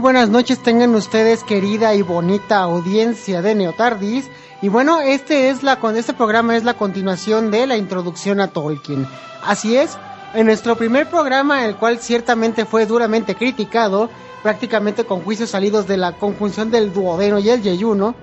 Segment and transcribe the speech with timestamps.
[0.00, 4.30] Muy buenas noches tengan ustedes querida y bonita audiencia de Neotardis.
[4.62, 9.06] Y bueno, este es la este programa es la continuación de la introducción a Tolkien.
[9.44, 9.98] Así es,
[10.32, 14.08] en nuestro primer programa, el cual ciertamente fue duramente criticado,
[14.42, 18.14] prácticamente con juicios salidos de la conjunción del duodeno y el yeyuno,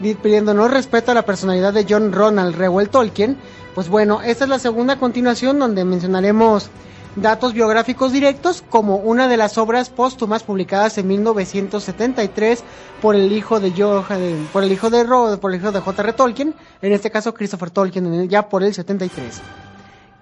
[0.00, 3.36] pidiéndonos respeto a la personalidad de John Ronald Reuel Tolkien,
[3.76, 6.70] pues bueno, esta es la segunda continuación donde mencionaremos
[7.16, 12.64] datos biográficos directos como una de las obras póstumas publicadas en 1973
[13.00, 15.04] por el hijo de Johann, por el hijo de
[15.38, 16.12] por el hijo de J.R.
[16.14, 19.40] Tolkien, en este caso Christopher Tolkien, ya por el 73.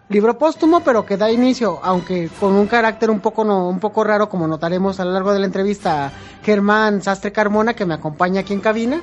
[0.09, 4.03] Libro póstumo, pero que da inicio, aunque con un carácter un poco no, un poco
[4.03, 6.11] raro, como notaremos a lo largo de la entrevista
[6.43, 9.01] Germán Sastre Carmona, que me acompaña aquí en cabina.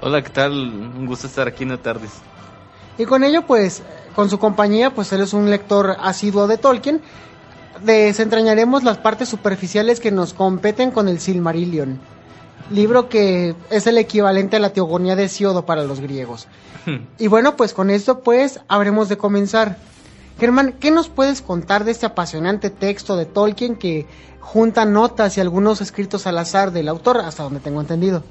[0.00, 0.52] Hola, ¿qué tal?
[0.52, 2.08] Un gusto estar aquí en la tarde.
[2.98, 3.82] Y con ello, pues,
[4.14, 7.00] con su compañía, pues él es un lector asiduo de Tolkien.
[7.84, 12.00] Desentrañaremos las partes superficiales que nos competen con el Silmarillion,
[12.72, 16.48] libro que es el equivalente a la teogonía de Siodo para los griegos.
[17.18, 19.78] y bueno, pues con esto, pues, habremos de comenzar.
[20.40, 24.06] Germán, ¿qué nos puedes contar de este apasionante texto de Tolkien que
[24.40, 28.24] junta notas y algunos escritos al azar del autor, hasta donde tengo entendido?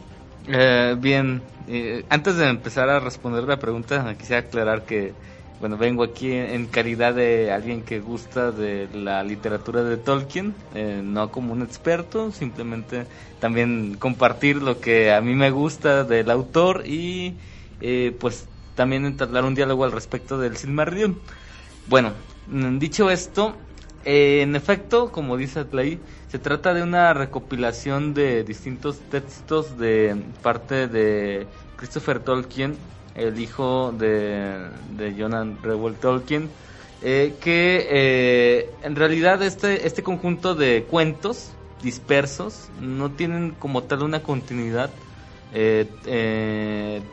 [0.50, 5.14] Eh, bien, eh, antes de empezar a responder la pregunta, quisiera aclarar que,
[5.60, 11.02] bueno, vengo aquí en calidad de alguien que gusta de la literatura de Tolkien, eh,
[11.04, 13.08] no como un experto, simplemente
[13.40, 17.40] también compartir lo que a mí me gusta del autor y
[18.20, 21.20] pues también entablar un diálogo al respecto del Silmarillion.
[21.88, 22.14] Bueno,
[22.80, 23.58] dicho esto,
[24.04, 26.02] eh, en efecto, como dice Atlay,
[26.38, 32.78] se trata de una recopilación de distintos textos de parte de Christopher Tolkien,
[33.16, 34.56] el hijo de,
[34.96, 36.48] de Jonan Reuel Tolkien,
[37.02, 44.04] eh, que eh, en realidad este, este conjunto de cuentos dispersos no tienen como tal
[44.04, 44.92] una continuidad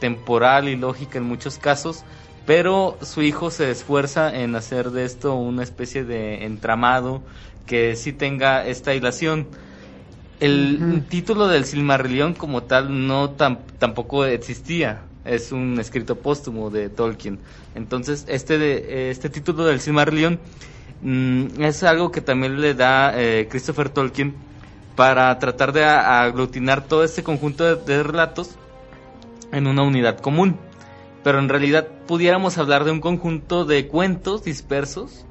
[0.01, 2.05] temporal y lógica en muchos casos,
[2.45, 7.23] pero su hijo se esfuerza en hacer de esto una especie de entramado
[7.67, 9.47] que sí tenga esta hilación.
[10.41, 17.39] El título del Silmarillion como tal no tampoco existía, es un escrito póstumo de Tolkien.
[17.75, 20.39] Entonces, este, de, este título del Silmarillion
[21.03, 24.35] mm, es algo que también le da eh, Christopher Tolkien
[24.97, 28.51] para tratar de aglutinar todo este conjunto de relatos
[29.51, 30.59] en una unidad común
[31.25, 35.25] pero en realidad pudiéramos hablar de un conjunto de cuentos dispersos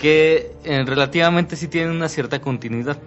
[0.00, 2.98] que eh, relativamente sí tienen una cierta continuidad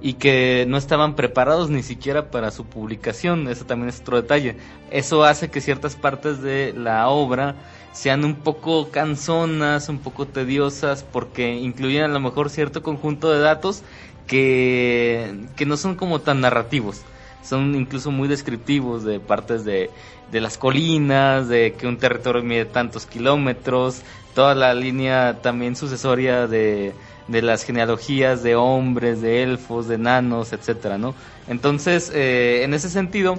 [0.00, 4.56] y que no estaban preparados ni siquiera para su publicación, eso también es otro detalle.
[4.90, 7.54] Eso hace que ciertas partes de la obra
[7.92, 13.38] sean un poco canzonas, un poco tediosas, porque incluyen a lo mejor cierto conjunto de
[13.40, 13.82] datos
[14.26, 17.02] que, que no son como tan narrativos
[17.42, 19.90] son incluso muy descriptivos de partes de,
[20.30, 24.02] de las colinas, de que un territorio mide tantos kilómetros,
[24.34, 26.94] toda la línea también sucesoria de,
[27.28, 31.14] de las genealogías de hombres, de elfos, de enanos, etcétera, ¿no?
[31.48, 33.38] Entonces, eh, en ese sentido,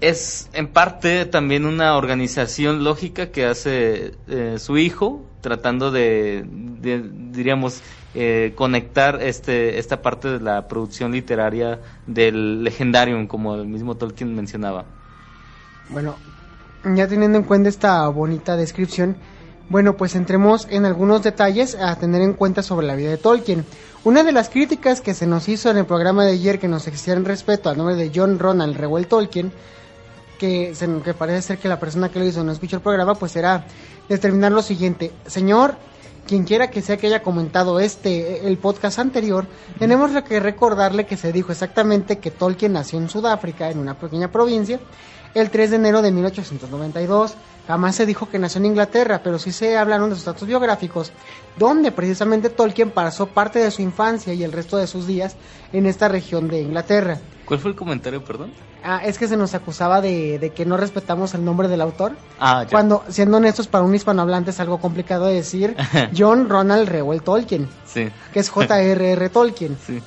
[0.00, 6.46] es en parte también una organización lógica que hace eh, su hijo, tratando de,
[7.30, 7.82] diríamos,
[8.14, 14.34] eh, conectar este, esta parte de la producción literaria del Legendarium, como el mismo Tolkien
[14.34, 14.86] mencionaba.
[15.90, 16.16] Bueno,
[16.94, 19.16] ya teniendo en cuenta esta bonita descripción,
[19.68, 23.64] bueno, pues entremos en algunos detalles a tener en cuenta sobre la vida de Tolkien.
[24.04, 26.86] Una de las críticas que se nos hizo en el programa de ayer que nos
[26.86, 29.52] en respeto al nombre de John Ronald Reuel Tolkien,
[30.42, 30.74] que,
[31.04, 33.64] que parece ser que la persona que lo hizo no escuchó el programa, pues era
[34.08, 35.12] determinar lo siguiente.
[35.24, 35.76] Señor,
[36.26, 39.46] quien quiera que sea que haya comentado este, el podcast anterior,
[39.78, 44.32] tenemos que recordarle que se dijo exactamente que Tolkien nació en Sudáfrica, en una pequeña
[44.32, 44.80] provincia,
[45.32, 47.34] el 3 de enero de 1892.
[47.66, 51.12] Jamás se dijo que nació en Inglaterra, pero sí se hablaron de sus datos biográficos,
[51.56, 55.36] donde precisamente Tolkien pasó parte de su infancia y el resto de sus días
[55.72, 57.18] en esta región de Inglaterra.
[57.44, 58.52] ¿Cuál fue el comentario, perdón?
[58.84, 62.16] Ah, es que se nos acusaba de, que no respetamos el nombre del autor.
[62.40, 65.76] Ah, Cuando, siendo honestos, para un hispanohablante es algo complicado de decir
[66.16, 67.68] John Ronald Reuel Tolkien.
[67.86, 68.08] Sí.
[68.32, 69.28] Que es J.R.R.
[69.28, 69.76] Tolkien.
[69.86, 70.02] Sí.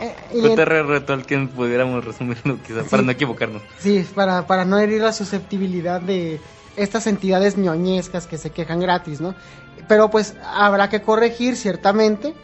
[0.00, 1.00] Eh, J.R.R.
[1.00, 3.62] Tolkien pudiéramos resumirlo quizá, para no equivocarnos.
[3.78, 6.40] Sí, para, para no herir la susceptibilidad de
[6.76, 9.34] estas entidades ñoñescas que se quejan gratis, ¿no?
[9.88, 12.34] Pero pues habrá que corregir ciertamente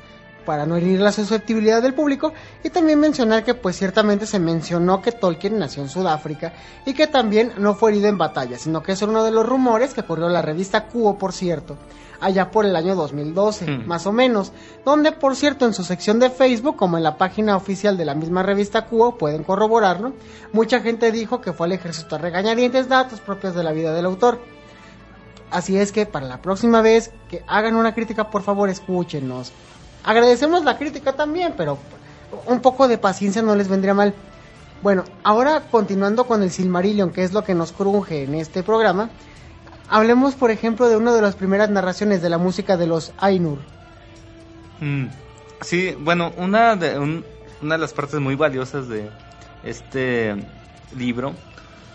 [0.44, 2.32] para no herir la susceptibilidad del público
[2.62, 6.52] y también mencionar que pues ciertamente se mencionó que Tolkien nació en Sudáfrica
[6.84, 9.94] y que también no fue herido en batalla, sino que es uno de los rumores
[9.94, 11.76] que corrió la revista Cubo, por cierto,
[12.22, 13.86] allá por el año 2012, Hmm.
[13.86, 14.52] más o menos,
[14.84, 18.14] donde por cierto en su sección de Facebook, como en la página oficial de la
[18.14, 20.12] misma revista Cubo, pueden corroborarlo,
[20.52, 24.06] mucha gente dijo que fue al ejército a regañadientes datos propios de la vida del
[24.06, 24.38] autor.
[25.50, 29.52] Así es que para la próxima vez que hagan una crítica, por favor, escúchenos.
[30.04, 31.76] Agradecemos la crítica también, pero
[32.46, 34.14] un poco de paciencia no les vendría mal.
[34.82, 39.10] Bueno, ahora continuando con el Silmarillion, que es lo que nos cruje en este programa,
[39.92, 43.58] hablemos, por ejemplo, de una de las primeras narraciones de la música de los Ainur.
[44.80, 45.06] Mm,
[45.60, 47.24] Sí, bueno, una de, un-
[47.60, 49.10] una de las partes muy valiosas de
[49.62, 50.34] este
[50.96, 51.34] libro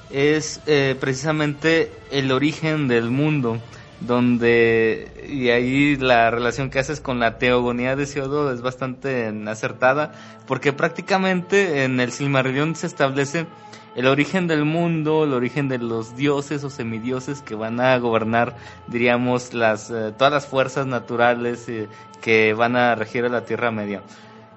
[0.09, 3.57] es eh, precisamente el origen del mundo,
[3.99, 10.11] donde, y ahí la relación que haces con la teogonía de Siodo es bastante acertada,
[10.45, 13.47] porque prácticamente en el Silmarillion se establece
[13.95, 18.55] el origen del mundo, el origen de los dioses o semidioses que van a gobernar,
[18.85, 21.87] diríamos, las, eh, todas las fuerzas naturales eh,
[22.21, 24.03] que van a regir a la Tierra Media.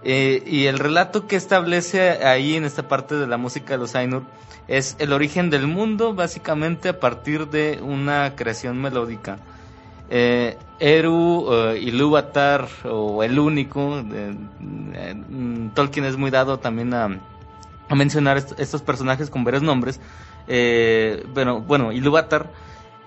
[0.03, 3.95] Eh, y el relato que establece ahí en esta parte de la música de los
[3.95, 4.25] Ainur
[4.70, 9.38] es el origen del mundo, básicamente a partir de una creación melódica.
[10.08, 17.08] Eh, Eru, eh, Ilúvatar o el único, mm, Tolkien es muy dado también a,
[17.88, 20.00] a mencionar est- estos personajes con varios nombres.
[20.46, 21.25] Eh,
[21.67, 22.46] bueno, Ilúvatar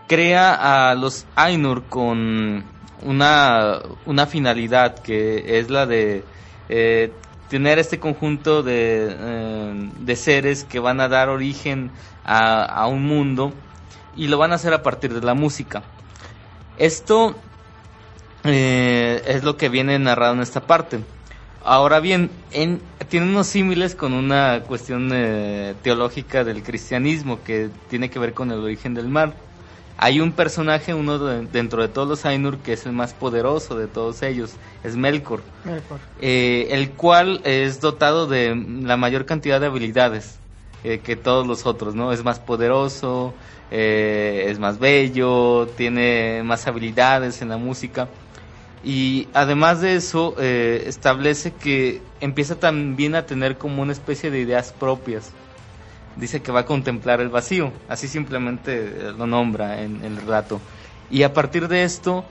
[0.08, 2.64] crea a los Ainur con
[3.02, 6.24] una, una finalidad que es la de
[7.54, 11.92] tener este conjunto de, eh, de seres que van a dar origen
[12.26, 13.54] a, a un mundo
[14.16, 15.84] y lo van a hacer a partir de la música.
[16.80, 17.36] Esto
[18.44, 21.02] eh, es lo que viene narrado en esta parte.
[21.64, 28.10] Ahora bien, en, tiene unos símiles con una cuestión eh, teológica del cristianismo que tiene
[28.10, 29.36] que ver con el origen del mar.
[29.98, 33.76] Hay un personaje, uno de- dentro de todos los Ainur, que es el más poderoso
[33.78, 36.02] de todos ellos, es Melkor, Melkor.
[36.18, 40.40] eh, el cual es dotado de la mayor cantidad de habilidades
[40.84, 42.12] eh, que todos los otros, ¿no?
[42.12, 43.38] Es más poderoso,
[43.72, 48.10] eh, es más bello, tiene más habilidades en la música.
[48.82, 54.40] Y además de eso, eh, establece que empieza también a tener como una especie de
[54.42, 55.36] ideas propias.
[56.16, 60.62] Dice que va a contemplar el vacío, así simplemente lo nombra en el relato.
[61.10, 62.24] Y a partir de esto,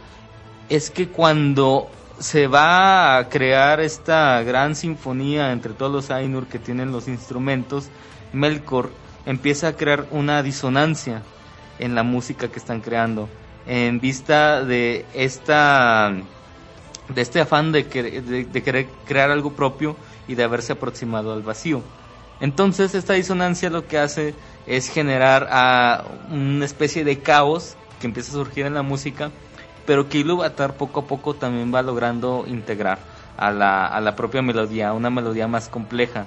[0.68, 6.58] es que cuando se va a crear esta gran sinfonía entre todos los Ainur que
[6.60, 7.88] tienen los instrumentos,
[8.32, 8.90] Melkor
[9.26, 11.22] empieza a crear una disonancia
[11.78, 13.28] en la música que están creando,
[13.66, 16.12] en vista de esta
[17.08, 19.96] de este afán de, de- de querer crear algo propio
[20.28, 21.82] y de haberse aproximado al vacío.
[22.42, 24.34] Entonces esta disonancia lo que hace
[24.66, 29.30] es generar a una especie de caos que empieza a surgir en la música,
[29.86, 32.98] pero que Ilúvatar poco a poco también va logrando integrar
[33.36, 36.26] a la, a la propia melodía, una melodía más compleja.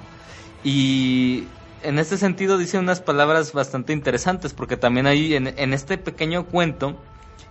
[0.64, 1.44] Y
[1.82, 6.46] en este sentido dice unas palabras bastante interesantes, porque también ahí en, en este pequeño
[6.46, 6.96] cuento,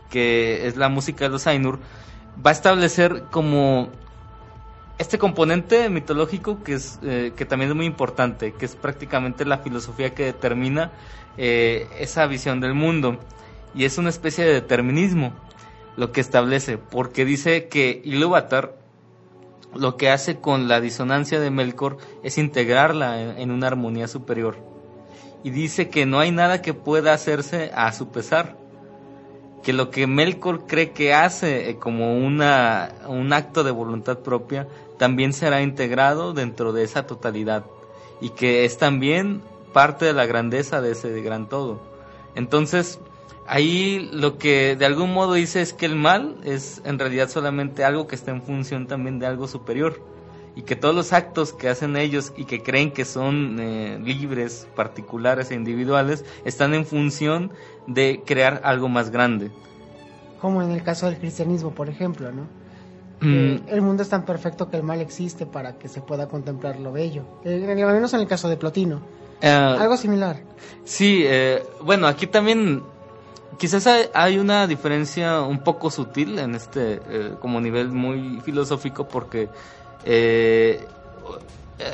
[0.09, 1.77] que es la música de los Ainur,
[2.43, 3.91] va a establecer como
[4.97, 9.57] este componente mitológico que es eh, que también es muy importante, que es prácticamente la
[9.57, 10.91] filosofía que determina
[11.37, 13.19] eh, esa visión del mundo.
[13.73, 15.33] Y es una especie de determinismo
[15.97, 18.77] lo que establece, porque dice que Ilúvatar
[19.73, 24.57] lo que hace con la disonancia de Melkor es integrarla en, una armonía superior.
[25.43, 28.57] Y dice que no hay nada que pueda hacerse a su pesar
[29.65, 34.67] que lo que Melkor cree que hace eh, como una, un acto de voluntad propia
[34.97, 37.65] también será integrado dentro de esa totalidad
[38.21, 39.41] y que es también
[39.73, 41.81] parte de la grandeza de ese gran todo.
[42.35, 42.99] Entonces,
[43.47, 47.83] ahí lo que de algún modo dice es que el mal es en realidad solamente
[47.83, 50.01] algo que está en función también de algo superior
[50.55, 54.67] y que todos los actos que hacen ellos y que creen que son eh, libres,
[54.75, 57.51] particulares e individuales, están en función
[57.87, 59.51] de crear algo más grande.
[60.39, 62.47] Como en el caso del cristianismo, por ejemplo, ¿no?
[63.21, 66.79] Mm, el mundo es tan perfecto que el mal existe para que se pueda contemplar
[66.79, 67.23] lo bello.
[67.43, 68.99] Eh, al menos en el caso de Plotino.
[69.41, 70.37] eh, Algo similar.
[70.83, 72.83] Sí, eh, bueno, aquí también
[73.57, 79.47] quizás hay, una diferencia un poco sutil en este eh, como nivel muy filosófico porque
[80.03, 80.85] eh,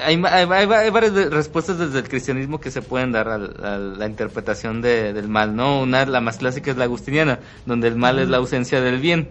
[0.04, 4.82] hay, hay- hay- varias respuestas desde el cristianismo que se pueden dar a, la interpretación
[4.82, 5.82] de- del mal, ¿no?
[5.82, 9.30] Una, la más clásica es la agustiniana, donde el mal es la ausencia del bien.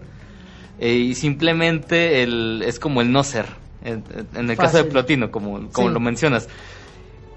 [0.81, 3.45] Eh, y simplemente el, es como el no ser,
[3.83, 4.03] en,
[4.49, 6.49] el caso de Plotino, como, como lo mencionas.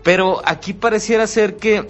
[0.02, 1.86] Pero aquí pareciera ser que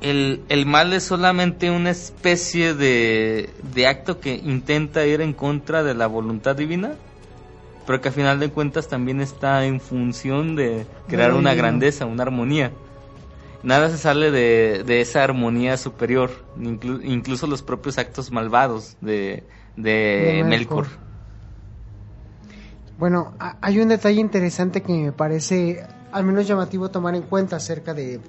[0.00, 5.82] el, el, mal es solamente una especie de, de acto que intenta ir en contra
[5.82, 6.94] de la voluntad divina,
[7.84, 12.22] pero que a final de cuentas también está en función de crear una grandeza, una
[12.22, 12.70] armonía.
[13.64, 19.42] Nada se sale de, de esa armonía superior, incluso los propios actos malvados de,
[19.76, 20.86] de, Melkor.
[22.98, 27.92] Bueno, hay un detalle interesante que me parece al menos llamativo tomar en cuenta acerca
[27.92, 28.20] de,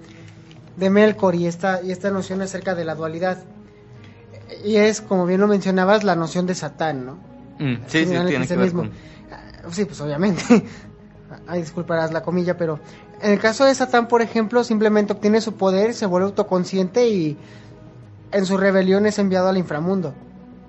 [0.75, 3.44] de Melkor y esta, y esta noción acerca de la dualidad.
[4.66, 7.13] Y es, como bien lo mencionabas, la noción de Satán, ¿no?
[7.60, 8.92] Mm, sí, sí, tiene que ver con...
[9.32, 10.44] Ah, sí, pues obviamente.
[11.48, 12.80] Ay, disculparás la comilla, pero
[13.22, 17.38] en el caso de Satán, por ejemplo, simplemente obtiene su poder, se vuelve autoconsciente y
[18.32, 20.13] en su rebelión es enviado al inframundo.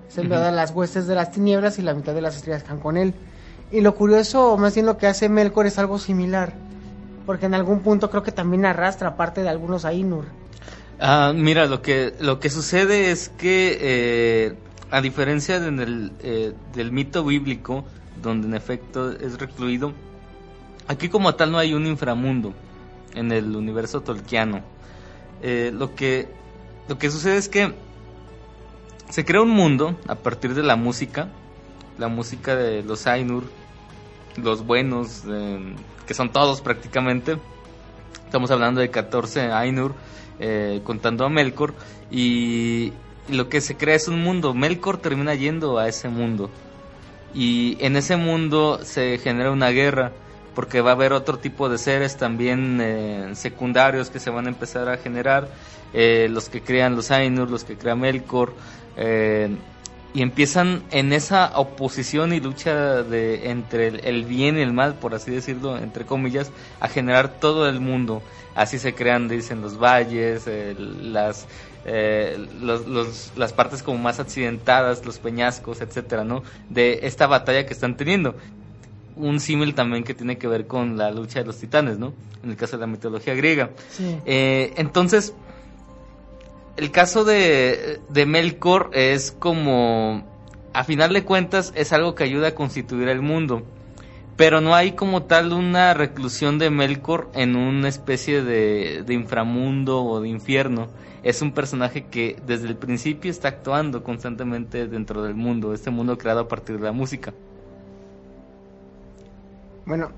[0.09, 2.81] Es enviado a las huestes de las tinieblas y la mitad de las estrellas están
[2.81, 3.15] con él.
[3.71, 6.55] Y lo curioso, más bien lo que hace Melkor es algo similar
[7.29, 10.25] porque en algún punto creo que también arrastra parte de algunos Ainur.
[10.99, 14.55] Ah, mira, lo que, lo que sucede es que, eh,
[14.91, 17.85] a diferencia eh, del mito bíblico,
[18.23, 19.93] donde en efecto es recluido,
[20.87, 22.55] aquí como tal no hay un inframundo
[23.15, 24.63] en el universo tolkiano.
[25.43, 26.29] Eh, lo, que,
[26.89, 27.75] lo que sucede es que
[29.11, 31.29] se crea un mundo a partir de la música,
[31.99, 33.45] la música de los Ainur,
[34.37, 35.25] los buenos,
[36.07, 37.39] que son todos prácticamente.
[38.25, 39.95] Estamos hablando de 14 Ainur,
[40.39, 41.75] eh, contando a Melkor,
[42.11, 42.93] y,
[43.29, 44.55] lo que se crea es un mundo.
[44.55, 46.51] Melkor termina yendo a ese mundo,
[47.35, 50.13] y en ese mundo se genera una guerra,
[50.55, 54.49] porque va a haber otro tipo de seres también eh, secundarios que se van a
[54.49, 55.49] empezar a generar,
[55.93, 58.55] eh, los que crean los Ainur, los que crea Melkor,
[60.15, 65.15] y empiezan en esa oposición y lucha de entre el, bien y el mal, por
[65.15, 66.51] así decirlo, entre comillas,
[66.81, 68.23] a generar todo el mundo.
[68.55, 70.49] Así se crean, dicen, los valles,
[71.03, 71.47] las
[71.91, 72.47] eh,
[73.37, 76.43] las partes como más accidentadas, los peñascos, etcétera, ¿no?
[76.69, 78.35] De esta batalla que están teniendo.
[79.17, 82.13] Un símil también que tiene que ver con la lucha de los titanes, ¿no?
[82.43, 83.71] En el caso de la mitología griega.
[84.27, 85.35] Eh, entonces,
[86.79, 90.23] el caso de, de Melkor es como,
[90.73, 93.65] a final de cuentas, es algo que ayuda a constituir el mundo.
[94.37, 100.05] Pero no hay como tal una reclusión de Melkor en una especie de, de inframundo
[100.05, 100.87] o de infierno.
[101.25, 106.17] Es un personaje que desde el principio está actuando constantemente dentro del mundo, este mundo
[106.17, 107.35] creado a partir de la música.
[109.85, 110.13] Bueno,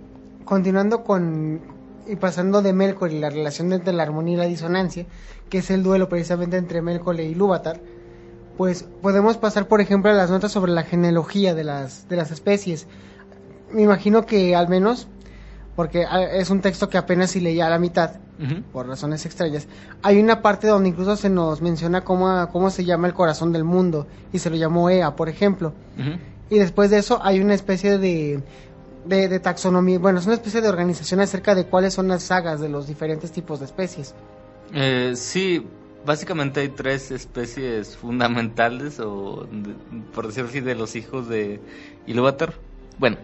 [0.45, 5.07] continuando con, y pasando de Melkor y la relación entre la armonía y la disonancia,
[5.49, 7.81] que es el duelo precisamente entre Melkor y Lúvatar,
[8.57, 12.31] pues podemos pasar, por ejemplo, a las notas sobre la genealogía de las, de las
[12.31, 12.87] especies.
[13.73, 15.09] Me imagino que al menos,
[15.77, 18.17] porque es un texto que apenas si leía a la mitad,
[18.73, 19.69] por razones extrañas,
[20.03, 23.65] hay una parte donde incluso se nos menciona cómo, cómo se llama el corazón del
[23.65, 25.73] mundo, y se lo llamó Ea, por ejemplo.
[26.51, 28.43] Y después de eso hay una especie de,
[29.05, 32.69] de, taxonomía, bueno, es una especie de organización acerca de cuáles son las sagas de
[32.69, 34.15] los diferentes tipos de especies.
[34.73, 35.67] Eh, sí,
[36.05, 39.47] básicamente hay tres especies fundamentales, o
[40.15, 41.61] por decirlo así, de los hijos de
[42.07, 42.55] Ilúvatar.
[42.99, 43.17] Bueno,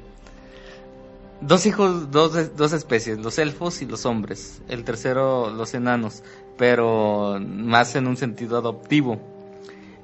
[1.40, 4.62] dos hijos, dos, dos especies, los elfos y los hombres.
[4.68, 6.22] El tercero, los enanos,
[6.56, 9.20] pero más en un sentido adoptivo.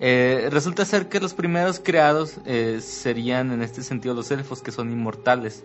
[0.05, 4.73] Eh, resulta ser que los primeros creados eh, serían en este sentido los elfos que
[4.73, 5.63] son inmortales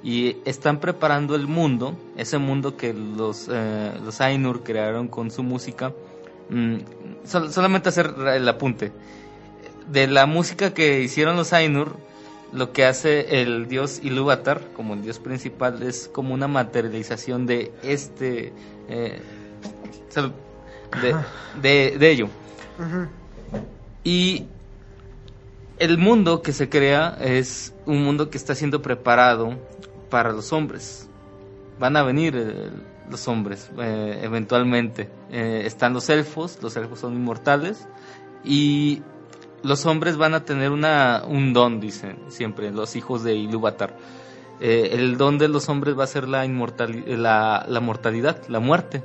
[0.00, 5.42] y están preparando el mundo, ese mundo que los, eh, los Ainur crearon con su
[5.42, 5.92] música.
[6.50, 6.76] Mm,
[7.24, 8.92] solamente hacer el apunte.
[9.90, 11.96] De la música que hicieron los Ainur,
[12.52, 17.72] lo que hace el dios Ilúvatar, como el dios principal, es como una materialización de
[17.82, 18.52] este.
[21.60, 22.28] de, de, ello.
[24.04, 24.46] Y
[25.78, 29.58] el mundo que se crea es un mundo que está siendo preparado
[30.10, 31.08] para los hombres.
[31.78, 32.70] Van a venir eh,
[33.10, 35.10] los hombres eh, eventualmente.
[35.30, 37.88] Eh, están los elfos, los elfos son inmortales
[38.44, 39.02] y
[39.62, 43.96] los hombres van a tener una, un don, dicen siempre los hijos de Ilúvatar.
[44.60, 49.02] el don de los hombres va a ser la, la, la mortalidad, la muerte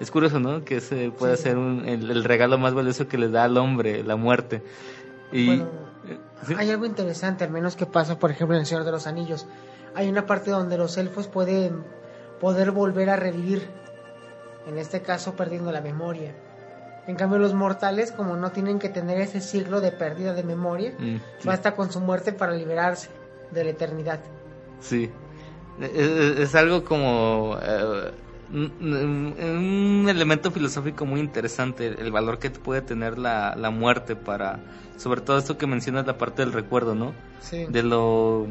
[0.00, 0.64] es curioso, ¿no?
[0.64, 4.62] Que ese puede ser el, regalo más valioso que le da al hombre, la muerte.
[5.32, 5.66] Y, eh,
[6.56, 9.46] Hay algo interesante, al menos que pasa, por ejemplo, en El Señor de los Anillos.
[9.94, 11.82] Hay una parte donde los elfos pueden
[12.40, 13.66] poder volver a revivir,
[14.66, 16.34] en este caso perdiendo la memoria.
[17.06, 20.92] En cambio, los mortales, como no tienen que tener ese siglo de pérdida de memoria,
[20.98, 21.46] Mm, sí.
[21.46, 23.08] basta con su muerte para liberarse
[23.52, 24.20] de la eternidad.
[24.80, 25.10] Sí.
[25.80, 28.10] Es, es- es algo como eh,
[28.52, 29.34] un, un-
[30.02, 34.58] un elemento filosófico muy interesante, el valor que puede tener la, la muerte para,
[34.96, 37.12] sobre todo esto que mencionas, la parte del recuerdo, ¿no?
[37.40, 37.66] Sí.
[37.68, 38.46] De lo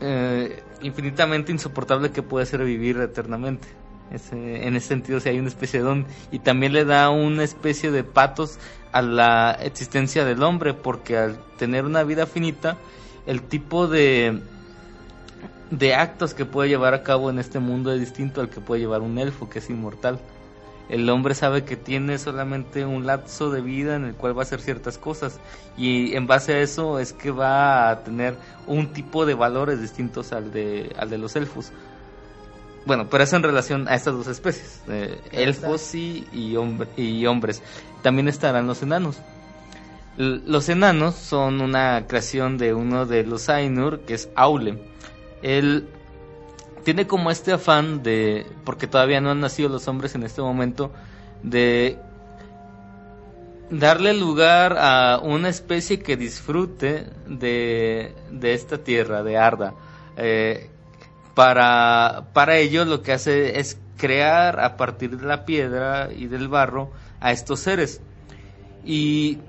[0.00, 3.68] eh, infinitamente insoportable que puede ser vivir eternamente.
[4.10, 6.06] Ese- en ese sentido, si hay una especie de don.
[6.30, 8.58] Y también le da una especie de patos
[8.92, 12.76] a la existencia del hombre, porque al tener una vida finita,
[13.26, 14.40] el tipo de,
[15.78, 18.80] de actos que puede llevar a cabo en este mundo es distinto al que puede
[18.80, 20.18] llevar un elfo, que es inmortal.
[20.88, 24.44] El hombre sabe que tiene solamente un lapso de vida en el cual va a
[24.44, 25.40] hacer ciertas cosas
[25.78, 28.34] y en base a eso es que va a tener
[28.66, 31.72] un tipo de valores distintos al de, al de los elfos.
[32.84, 37.24] Bueno, pero eso en relación a estas dos especies, eh, elfos y, y, hombre- y
[37.24, 37.62] hombres.
[38.02, 39.16] También estarán los enanos.
[40.18, 44.78] L- Los enanos son una creación de uno de los Ainur, que es Aule.
[45.44, 45.86] Él
[46.84, 50.90] tiene como este afán de, porque todavía no han nacido los hombres en este momento,
[51.42, 51.98] de
[53.70, 59.74] darle lugar a una especie que disfrute de, de esta tierra, de Arda.
[60.16, 60.70] Eh,
[61.34, 66.48] para, para ello lo que hace es crear a partir de la piedra y del
[66.48, 68.00] barro a estos seres.
[68.82, 69.40] Y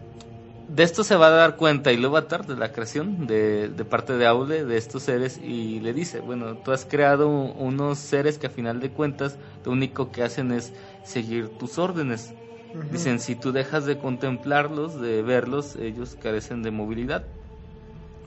[0.68, 4.26] de esto se va a dar cuenta Ilúvatar de la creación de, de parte de
[4.26, 8.50] Aule de estos seres y le dice, bueno, tú has creado unos seres que a
[8.50, 10.74] final de cuentas lo único que hacen es
[11.04, 12.34] seguir tus órdenes.
[12.92, 17.26] Dicen, si tú dejas de contemplarlos, de verlos, ellos carecen de movilidad.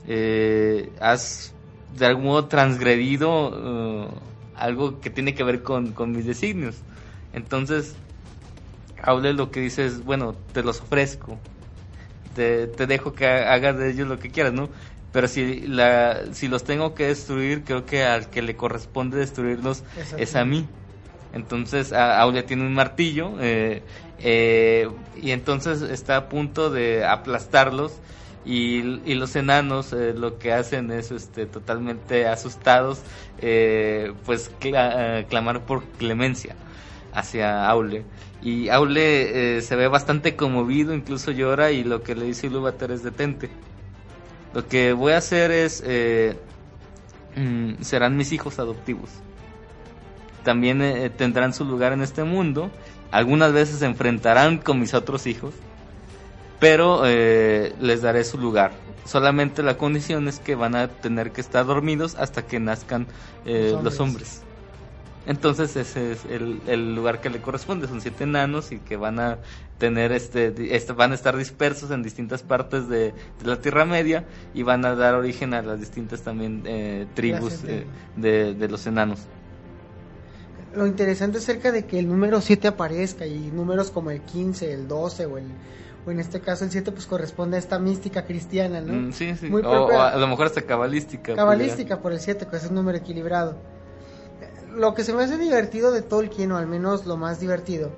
[0.07, 1.53] Eh, has
[1.95, 4.07] de algún modo transgredido eh,
[4.55, 6.77] algo que tiene que ver con, con mis designios.
[7.33, 7.95] Entonces,
[9.03, 11.37] Aule lo que dice es, bueno, te los ofrezco,
[12.33, 14.71] te, te dejo que ha- hagas de ellos lo que quieras, ¿no?
[15.11, 19.83] Pero si, la, si los tengo que destruir, creo que al que le corresponde destruirlos
[20.17, 20.69] Es a mí.
[21.31, 23.85] Entonces a- Aulia tiene un martillo eh,
[24.17, 28.01] eh, y entonces está a punto de aplastarlos
[28.43, 33.03] y, y los enanos eh, lo que hacen es este totalmente asustados
[33.37, 36.55] eh, pues cla- eh, clamar por clemencia
[37.13, 38.05] hacia Aule
[38.41, 42.91] y Aule eh, se ve bastante conmovido incluso llora y lo que le dice Ilúvatar
[42.91, 43.49] es detente
[44.53, 46.37] lo que voy a hacer es eh,
[47.35, 49.09] mm, serán mis hijos adoptivos
[50.43, 52.71] también eh, tendrán su lugar en este mundo.
[53.11, 55.53] Algunas veces se enfrentarán con mis otros hijos,
[56.59, 58.71] pero eh, les daré su lugar.
[59.05, 63.07] Solamente la condición es que van a tener que estar dormidos hasta que nazcan
[63.45, 64.43] eh, Los los, hombres.
[65.25, 67.87] Entonces ese es el, el lugar que le corresponde.
[67.87, 69.39] Son siete enanos y que van a
[69.77, 74.25] tener este, este- van a estar dispersos en distintas partes de, de la Tierra Media
[74.53, 78.87] y van a dar origen a las distintas también eh, tribus eh, de, de los
[78.87, 79.19] enanos.
[80.73, 84.87] Lo interesante acerca de que el número 7 aparezca y números como el 15, el
[84.87, 85.45] 12 o el
[86.05, 88.93] o en este caso el 7 pues corresponde a esta mística cristiana, ¿no?
[88.93, 89.47] Mm, sí, sí.
[89.47, 91.35] Muy o, o a lo mejor hasta cabalística.
[91.35, 93.57] Cabalística por el 7, que es un número equilibrado.
[94.75, 97.91] Lo que se me hace divertido de Tolkien, o al menos lo más divertido,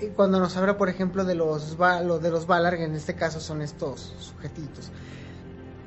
[0.00, 3.40] eh, cuando nos habla, por ejemplo, de los, lo de los Valar, en este caso
[3.40, 4.90] son estos sujetitos,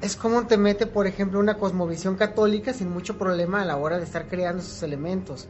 [0.01, 3.97] es como te mete, por ejemplo, una cosmovisión católica sin mucho problema a la hora
[3.97, 5.47] de estar creando esos elementos.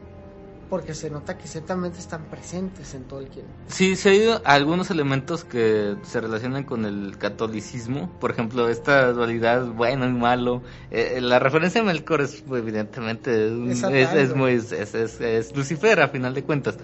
[0.72, 3.46] Porque se nota que ciertamente están presentes en Tolkien.
[3.68, 8.10] Sí, se ha ido a algunos elementos que se relacionan con el catolicismo.
[8.22, 10.62] Por ejemplo, esta dualidad bueno y malo.
[10.90, 14.54] Eh, la referencia a Melkor es, pues, evidentemente, es, Es es, muy.
[14.54, 16.78] Es, es- Lucifer, a final de cuentas.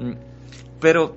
[0.00, 0.12] Mm,
[0.80, 1.16] Pero.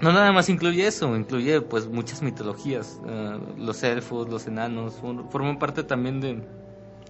[0.00, 5.28] No nada más incluye eso, incluye pues muchas mitologías, eh, los elfos, los enanos, for-
[5.30, 6.42] forman parte también de,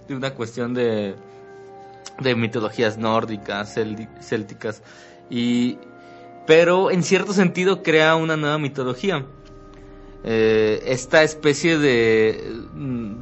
[0.07, 1.15] de una cuestión de,
[2.19, 3.75] de mitologías nórdicas,
[4.21, 4.81] célticas,
[5.29, 5.77] y,
[6.45, 9.25] pero en cierto sentido crea una nueva mitología.
[10.23, 12.61] Eh, esta especie de,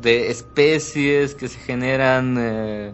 [0.01, 2.93] de especies que se generan eh,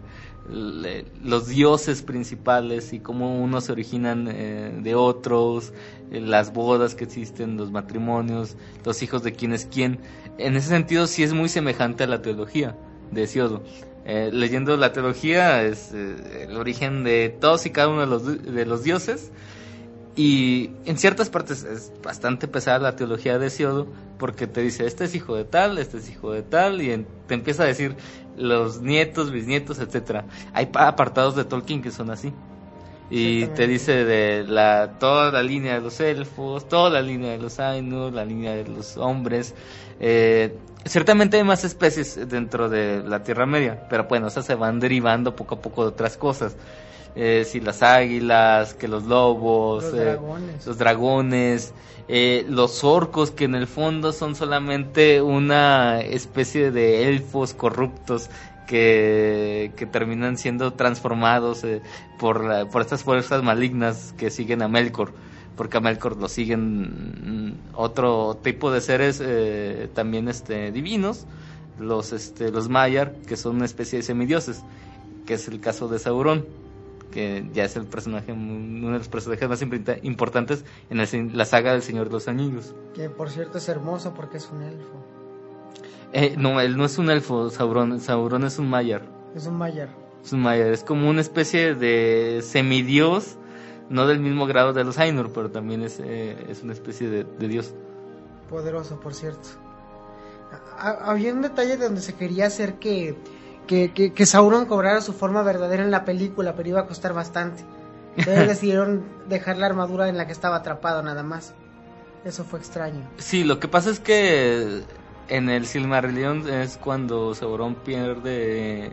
[0.50, 5.72] los dioses principales y cómo unos se originan eh, de otros,
[6.12, 10.00] las bodas que existen, los matrimonios, los hijos de quién es quién.
[10.38, 12.76] En ese sentido sí es muy semejante a la teología
[13.12, 13.64] de Hesiodo.
[14.06, 18.26] Eh, leyendo la teología es eh, el origen de todos y cada uno de los,
[18.44, 19.32] de los dioses
[20.16, 23.88] y en ciertas partes es bastante pesada la teología de Hesiodo
[24.18, 27.08] porque te dice, este es hijo de tal, este es hijo de tal, y en-
[27.28, 27.96] te empieza a decir
[28.38, 30.26] los nietos, bisnietos, etcétera.
[30.54, 32.32] Hay pa- apartados de Tolkien que son así.
[33.14, 37.40] y te dice de la toda la línea de los elfos, toda la línea de
[37.40, 39.54] los Ainur, la línea de los hombres.
[40.00, 44.80] Eh, ciertamente hay más especies dentro de la Tierra Media, pero bueno, esas se van
[44.80, 46.56] derivando poco a poco de otras cosas.
[47.15, 50.65] Eh, si las águilas, que los lobos, Los eh, dragones.
[50.65, 51.74] los dragones,
[52.08, 58.30] eh, los orcos que en el fondo son solamente una especie de elfos corruptos
[58.65, 61.82] que, que terminan siendo transformados eh,
[62.17, 65.13] por, la- por estas fuerzas malignas que siguen a Melkor,
[65.62, 71.28] porque a Melkor lo siguen mm, otro tipo de seres eh, también este, divinos,
[71.78, 74.63] los, este, los Maiar, que son una especie de semidioses,
[75.28, 76.47] que es el caso de Sauron
[77.12, 79.62] que ya es el personaje uno de los personajes más
[80.02, 82.74] importantes en el la saga del Señor de los Anillos.
[82.95, 84.95] Que por cierto es hermoso porque es un elfo.
[86.12, 89.04] Eh, no, él no es un elfo, Sauron, Sauron es un Maiar.
[89.36, 89.89] Es un Mayar.
[90.26, 93.38] Es un Maiar, es como una especie de semidios,
[93.92, 97.24] no del mismo grado de los Ainur, pero también es, eh, es una especie de,
[97.24, 97.74] de dios.
[98.50, 99.50] Poderoso, por cierto.
[100.78, 103.16] Ha- Había un detalle donde se quería hacer que,
[103.68, 107.14] que, que, que Sauron cobrara su forma verdadera en la película, pero iba a costar
[107.14, 107.64] bastante.
[108.18, 111.54] Entonces decidieron dejar la armadura en la que estaba atrapado nada más.
[112.26, 113.02] Eso fue extraño.
[113.18, 114.84] Sí, lo que pasa es que
[115.28, 118.92] en el Silmarillion es cuando Sauron pierde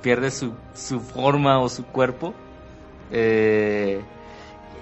[0.00, 2.34] pierde su, su forma o su cuerpo
[3.12, 4.02] eh,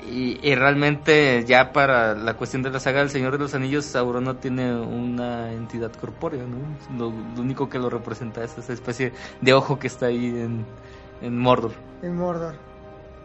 [0.08, 4.24] y, realmente ya para la cuestión de la saga del Señor de los Anillos Sauron
[4.24, 6.58] no tiene una entidad corpórea, ¿no?
[6.98, 7.08] Lo,
[7.40, 11.72] único que lo representa es esa especie de ojo que está ahí en, Mordor.
[12.02, 12.54] En Mordor,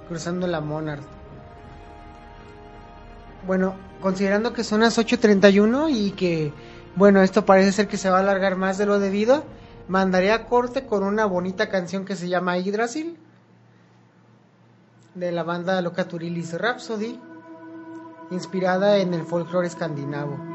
[0.07, 1.03] cruzando la Monard.
[3.47, 6.51] Bueno, considerando que son las 8.31 y que,
[6.95, 9.43] bueno, esto parece ser que se va a alargar más de lo debido,
[9.87, 13.17] mandaré a corte con una bonita canción que se llama Yggdrasil,
[15.15, 17.19] de la banda Locaturilis Rhapsody,
[18.31, 20.54] inspirada en el folclore escandinavo.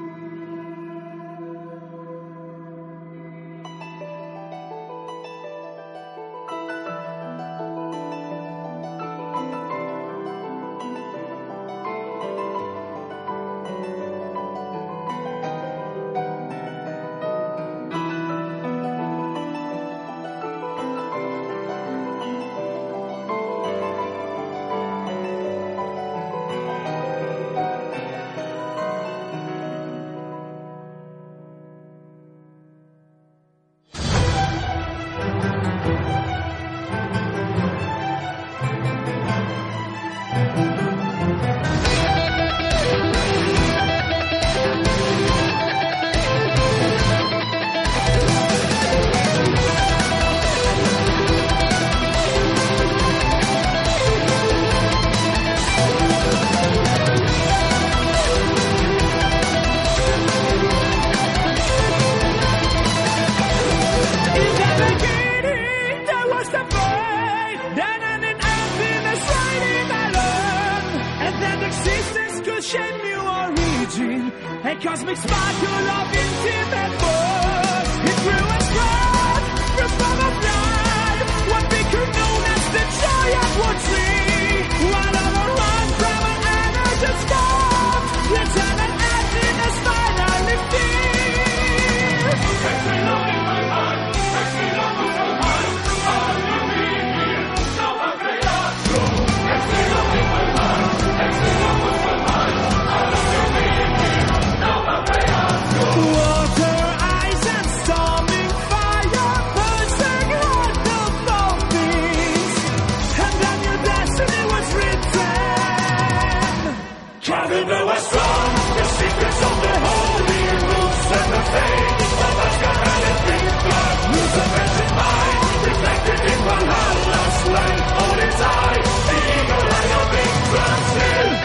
[117.22, 123.02] Kevin was strong, the secrets of the holy roots and the faith of Asgard and
[123.10, 123.96] its big blood.
[124.08, 127.82] Roots of ancient mind, reflected in Valhalla's land.
[128.00, 131.28] Odin's eye, the eagle eye of Yggdrasil.
[131.28, 131.39] He's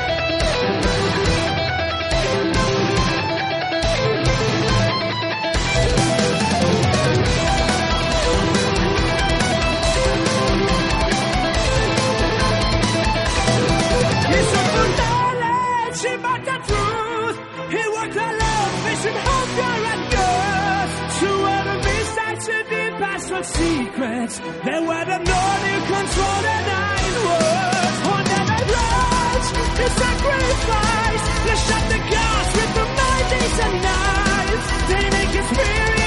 [23.43, 24.39] secrets.
[24.39, 27.97] They were the known you control the nine words.
[28.13, 31.23] On every branch, rise, the sacrifice.
[31.45, 34.63] They shut the gas with the mighty and.
[34.89, 36.04] They make experience.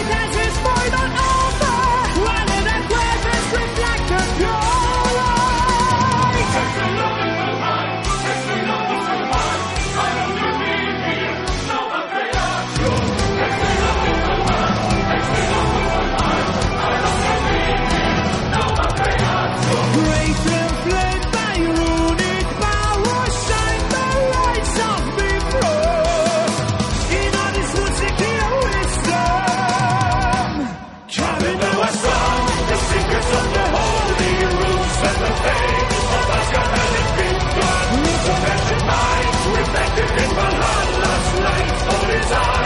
[42.29, 42.58] time.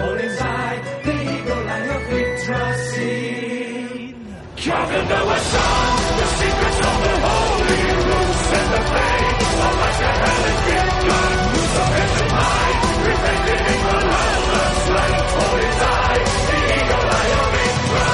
[0.00, 0.38] All his
[1.04, 4.14] the eagle and of victory seen.
[4.64, 5.44] Governor was
[6.18, 10.62] the secrets of the holy roots and the fate of like a hellish
[11.50, 15.18] who's a of the loveless light
[15.82, 18.06] eye, the eagle and your victory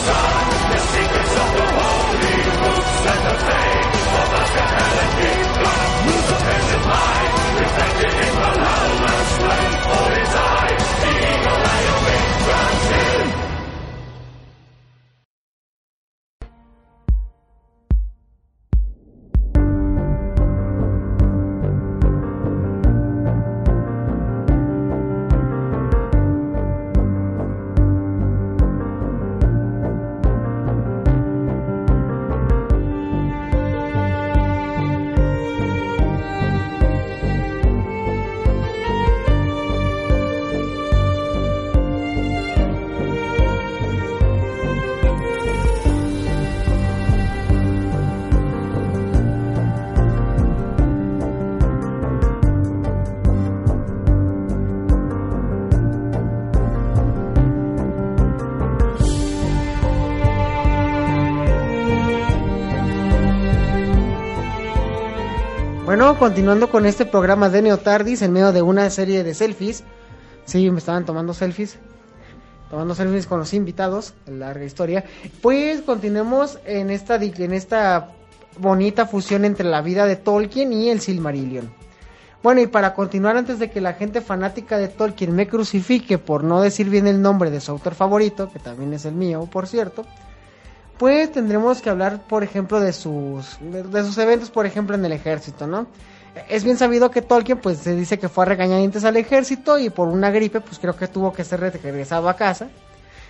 [0.00, 0.18] seen.
[0.70, 3.89] The secrets of the holy roots and the fate
[7.60, 13.09] Reflected in Valhalla's flame, for his eye, the eagle eye of England's
[66.20, 69.84] continuando con este programa de Neotardis en medio de una serie de selfies.
[70.44, 71.78] Sí, me estaban tomando selfies.
[72.68, 75.02] Tomando selfies con los invitados, larga historia.
[75.40, 78.10] Pues continuemos en esta, en esta
[78.58, 81.72] bonita fusión entre la vida de Tolkien y el Silmarillion.
[82.42, 86.44] Bueno, y para continuar antes de que la gente fanática de Tolkien me crucifique por
[86.44, 89.66] no decir bien el nombre de su autor favorito, que también es el mío, por
[89.66, 90.04] cierto,
[91.00, 95.12] pues tendremos que hablar, por ejemplo, de sus, de, sus eventos, por ejemplo, en el
[95.12, 95.86] ejército, ¿no?
[96.46, 99.88] Es bien sabido que Tolkien, pues se dice que fue a regañadientes al ejército y
[99.88, 102.68] por una gripe, pues creo que tuvo que ser regresado a casa.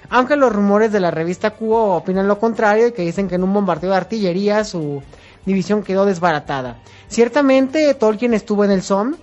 [0.08, 3.44] Aunque los rumores de la revista Cuo opinan lo contrario y que dicen que en
[3.44, 5.00] un bombardeo de artillería su
[5.46, 6.78] división quedó desbaratada.
[7.06, 9.16] Ciertamente Tolkien estuvo en el Somme,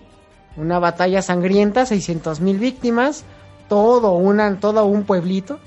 [0.55, 3.25] una batalla sangrienta, 600.000 víctimas,
[3.67, 5.59] todo, una, todo un pueblito.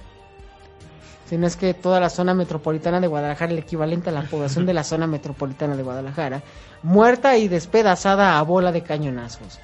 [1.31, 4.67] Si no es que toda la zona metropolitana de Guadalajara, el equivalente a la población
[4.67, 6.43] de la zona metropolitana de Guadalajara,
[6.83, 9.61] muerta y despedazada a bola de cañonazos.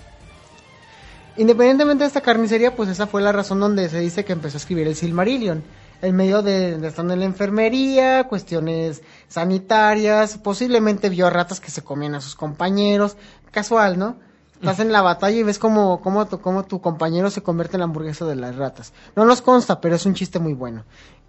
[1.37, 4.61] Independientemente de esta carnicería, pues esa fue la razón donde se dice que empezó a
[4.61, 5.65] escribir el Silmarillion.
[6.03, 11.73] En medio de, de estando en la enfermería, cuestiones sanitarias, posiblemente vio a ratas que
[11.73, 13.17] se comían a sus compañeros.
[13.51, 14.15] Casual, ¿no?
[14.61, 17.81] Estás en la batalla y ves cómo, cómo, tu, cómo tu compañero se convierte en
[17.81, 18.95] la hamburguesa de las ratas.
[19.15, 20.85] No nos consta, pero es un chiste muy bueno.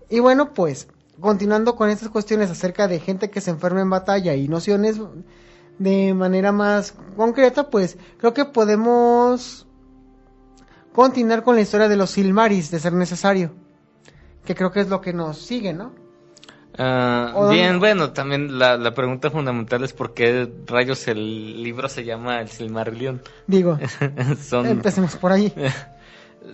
[0.10, 0.88] Y bueno, pues,
[1.20, 5.00] continuando con estas cuestiones acerca de gente que se enferma en batalla y nociones
[5.80, 9.67] de manera más concreta, pues creo que podemos
[10.93, 13.54] continuar con la historia de los Silmaris, de ser necesario.
[14.46, 15.91] Que creo que es lo que nos sigue, ¿no?
[16.80, 21.63] Ah, ¿O dónde- bien, bueno, también la, la pregunta fundamental es por qué rayos el
[21.63, 23.22] libro se llama El Silmarillion.
[23.48, 23.78] Digo,
[24.41, 25.54] Son, empecemos por ahí.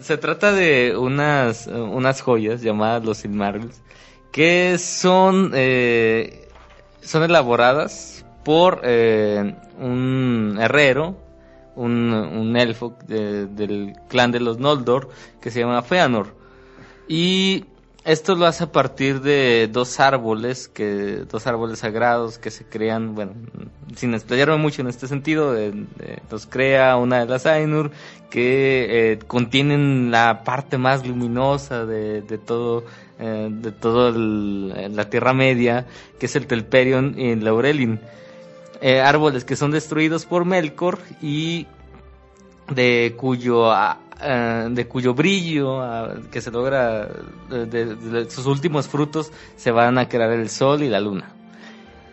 [0.02, 3.82] se trata de unas, unas joyas llamadas los Silmarils
[4.32, 6.50] que son, eh,
[7.02, 11.16] son elaboradas por eh, un herrero,
[11.76, 16.36] un, un elfo de- del clan de los Noldor que se llama Feanor.
[17.08, 17.66] Y
[18.06, 23.16] esto lo hace a partir de dos árboles, que dos árboles sagrados que se crean,
[23.16, 23.32] bueno,
[23.96, 27.92] sin explayarme mucho en este sentido, eh, eh, los crea una de las Ainur
[28.30, 32.84] que eh, contienen la parte más luminosa de, de todo,
[33.20, 35.86] eh, de todo el- la Tierra Media,
[36.20, 38.00] que es el Telperion y el Laurelin.
[38.82, 41.68] Eh, árboles que son destruidos por Melkor y
[42.70, 45.82] de cuyo eh, de cuyo brillo
[46.32, 47.08] que se logra
[47.50, 51.32] de, sus últimos frutos se van a crear el sol y la luna.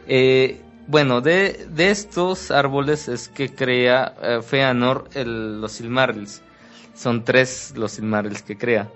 [0.06, 6.42] Eh, bueno de, de estos árboles es que crea eh, Feanor los Silmarils.
[6.94, 8.90] Son tres los Silmarils que crea.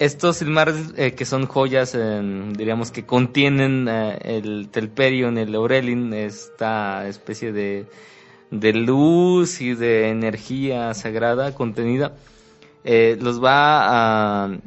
[0.00, 2.22] Estos Silmarils eh, que son joyas, eh,
[2.56, 7.84] diríamos que contienen eh, el Telperion, el Aurelin, esta especie de,
[8.50, 12.14] de luz y de energía sagrada contenida,
[12.84, 14.58] eh, los va a...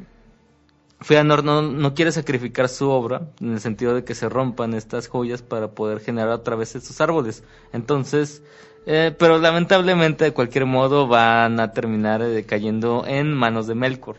[1.01, 5.07] Feanor no, no quiere sacrificar su obra, en el sentido de que se rompan estas
[5.07, 7.43] joyas para poder generar otra vez estos árboles.
[7.73, 8.41] Entonces,
[8.85, 14.17] eh, pero lamentablemente de cualquier modo van a terminar eh, cayendo en manos de Melkor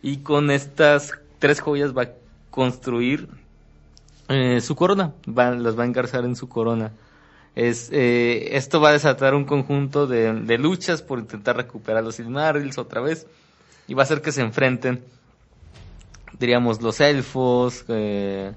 [0.00, 2.10] y con estas tres joyas va a
[2.50, 3.28] construir
[4.28, 6.92] eh, su corona, va, las va a engarzar en su corona.
[7.56, 12.16] Es, eh, esto va a desatar un conjunto de, de luchas por intentar recuperar los
[12.16, 13.26] Silmarils otra vez
[13.88, 15.02] y va a hacer que se enfrenten,
[16.38, 18.52] diríamos, los elfos, eh,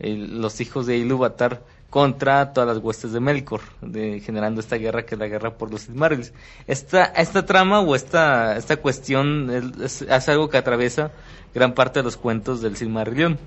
[0.00, 5.14] los hijos de Ilúvatar contra todas las huestes de Melkor, de, generando esta guerra que
[5.14, 6.32] es la guerra por los Silmarils.
[6.66, 11.12] Esta, esta trama o esta, esta cuestión es, es algo que atraviesa
[11.54, 13.38] gran parte de los cuentos del Silmarillion.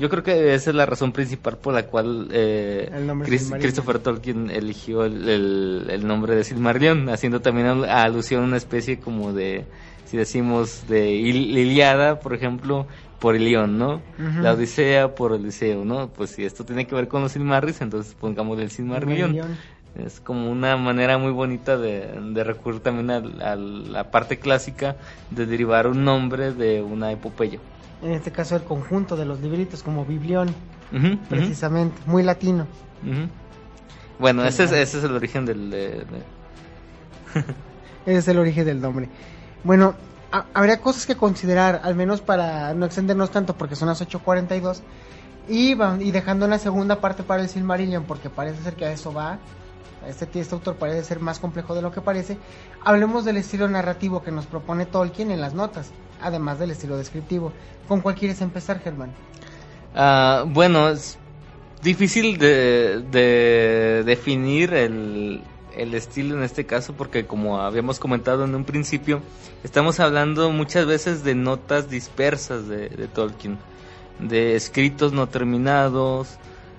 [0.00, 2.88] Yo creo que esa es la razón principal por la cual eh,
[3.26, 3.42] Chris-.
[3.62, 8.56] Christopher Tolkien eligió el, el- el nombre de Silmarillion, haciendo también al- alusión a una
[8.56, 9.66] especie como de,
[10.06, 12.86] si decimos, de Il- Iliada, por ejemplo,
[13.18, 14.00] por Ilión, ¿no?
[14.42, 16.08] La Odisea por Odiseo, ¿no?
[16.08, 19.32] Pues si esto tiene que ver con los Silmarils, entonces pongámosle el Silmarillion.
[19.98, 24.96] Es como una manera muy bonita de, de recurrir también al- a, la parte clásica
[25.30, 27.58] de derivar un nombre de una epopeya.
[28.02, 30.54] En este caso el conjunto de los libritos como Biblión,
[31.28, 32.66] precisamente, muy latino.
[34.18, 35.70] Bueno, ese es, ese es el origen del...
[35.70, 36.40] de- de-
[38.06, 39.08] Ese es el origen del nombre.
[39.62, 39.94] Bueno,
[40.32, 44.80] ha- habría cosas que considerar, al menos para no extendernos tanto, porque son las 8.42.
[45.48, 49.12] Y, y dejando una segunda parte para el Silmarillion, porque parece ser que a eso
[49.12, 49.38] va.
[50.08, 52.38] Este, este autor parece ser más complejo de lo que parece.
[52.84, 55.90] Hablemos del estilo narrativo que nos propone Tolkien en las notas,
[56.22, 57.52] además del estilo descriptivo.
[57.88, 59.12] ¿Con cuál quieres empezar, Germán?
[59.94, 61.18] Ah, bueno, es
[61.82, 65.42] difícil de, de definir el,
[65.76, 69.20] el estilo en este caso porque como habíamos comentado en un principio,
[69.64, 73.58] estamos hablando muchas veces de notas dispersas de, de Tolkien,
[74.18, 76.28] de escritos no terminados.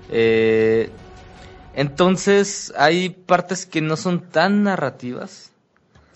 [0.09, 0.89] eh,
[1.73, 5.50] entonces hay partes que no son tan narrativas,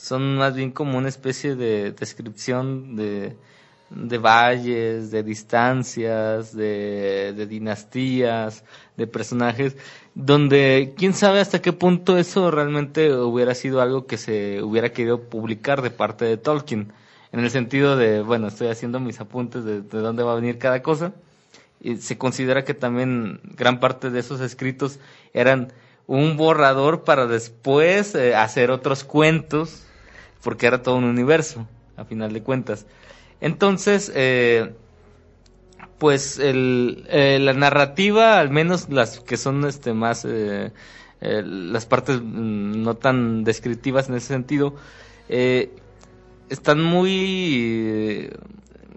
[0.06, 3.36] son más bien como una especie de descripción de,
[3.90, 8.64] de valles, de distancias, de, de dinastías,
[8.98, 9.76] de personajes,
[10.14, 15.22] donde quién sabe hasta qué punto eso realmente hubiera sido algo que se hubiera querido
[15.22, 16.94] publicar de parte de Tolkien,
[17.32, 20.60] en el sentido de, bueno, estoy haciendo mis apuntes de, de dónde va a venir
[20.60, 21.14] cada cosa,
[21.82, 25.00] y se considera que también gran parte de esos escritos
[25.34, 25.74] eran
[26.06, 29.82] un borrador para después eh, hacer otros cuentos,
[30.46, 31.68] porque era todo un universo,
[31.98, 32.86] a final de cuentas.
[33.42, 34.76] Entonces, eh,
[35.98, 40.72] pues el, eh, la narrativa, al menos las que son este más eh,
[41.22, 44.76] eh, las partes mm, no tan descriptivas en ese sentido,
[45.30, 45.72] eh,
[46.50, 48.30] están muy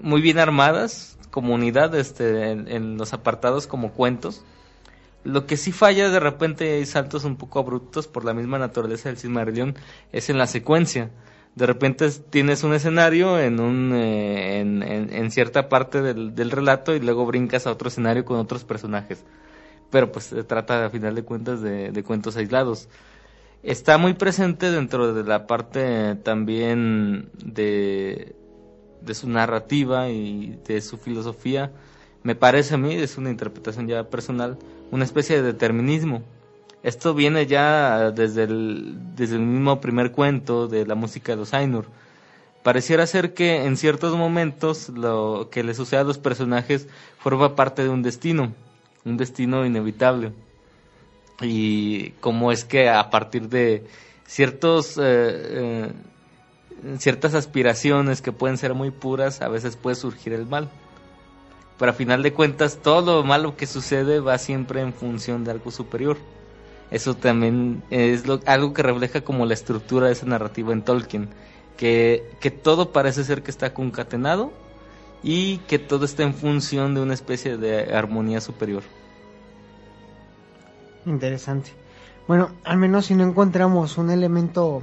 [0.03, 4.45] muy bien armadas como unidad este, en, los apartados como cuentos.
[5.25, 9.09] Lo que sí falla de repente hay saltos un poco abruptos por la misma naturaleza
[9.09, 9.75] del Silmarillion
[10.13, 11.11] es en la secuencia.
[11.55, 16.35] De repente es- tienes un escenario en, un, eh, en, en- en cierta parte del,
[16.35, 19.25] del relato y luego brincas a otro escenario con otros personajes.
[19.91, 22.89] Pero pues se trata a final de cuentas de, de cuentos aislados.
[23.63, 28.37] Está muy presente dentro de la parte también de,
[29.03, 31.73] de su narrativa y de su filosofía,
[32.23, 34.59] me parece a mí, es una interpretación ya personal,
[34.91, 36.23] una especie de determinismo.
[36.83, 41.55] Esto viene ya desde el, desde el mismo primer cuento de la música de los
[41.55, 41.87] Ainur.
[42.63, 47.83] Pareciera ser que en ciertos momentos lo que le sucede a los personajes forma parte
[47.83, 48.53] de un destino,
[49.05, 50.33] un destino inevitable.
[51.41, 53.87] Y cómo es que a partir de
[54.27, 55.93] ciertos eh, eh,
[56.99, 60.69] ciertas aspiraciones que pueden ser muy puras, a veces puede surgir el mal.
[61.79, 65.53] Pero a final de cuentas, todo lo malo que sucede va siempre en función de
[65.53, 66.19] algo superior.
[66.91, 71.29] Eso también es lo- algo que refleja como la estructura de esa narrativa en Tolkien.
[71.77, 74.53] Que, que todo parece ser que está concatenado
[75.23, 78.83] y que todo está en función de una especie de armonía superior.
[81.07, 81.71] Interesante.
[82.27, 84.83] Bueno, al menos si no encontramos un elemento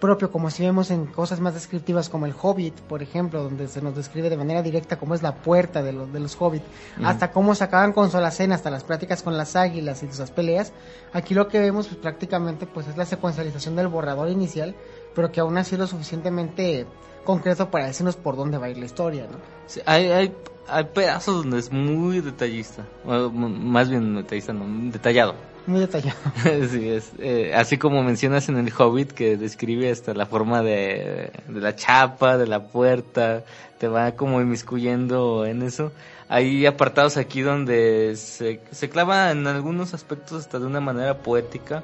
[0.00, 3.80] propio, como si vemos en cosas más descriptivas como el Hobbit, por ejemplo, donde se
[3.80, 6.62] nos describe de manera directa cómo es la puerta de los, de los Hobbit,
[7.02, 10.72] hasta cómo se acaban con Solacena, hasta las pláticas con las águilas y esas peleas.
[11.12, 14.74] Aquí lo que vemos pues prácticamente pues es la secuencialización del borrador inicial,
[15.14, 16.86] pero que aún así es lo suficientemente
[17.24, 19.38] concreto para decirnos por dónde va a ir la historia, ¿no?
[19.66, 20.36] Sí, hay, hay,
[20.68, 25.53] hay pedazos donde es muy detallista, más bien detallista, no, detallado.
[25.66, 26.18] Muy detallado.
[26.70, 31.30] Sí, es, eh, así como mencionas en el Hobbit que describe hasta la forma de,
[31.48, 33.44] de la chapa, de la puerta,
[33.78, 35.92] te va como inmiscuyendo en eso.
[36.28, 41.82] Hay apartados aquí donde se, se clava en algunos aspectos hasta de una manera poética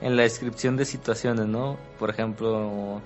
[0.00, 1.76] en la descripción de situaciones, ¿no?
[1.98, 3.00] Por ejemplo,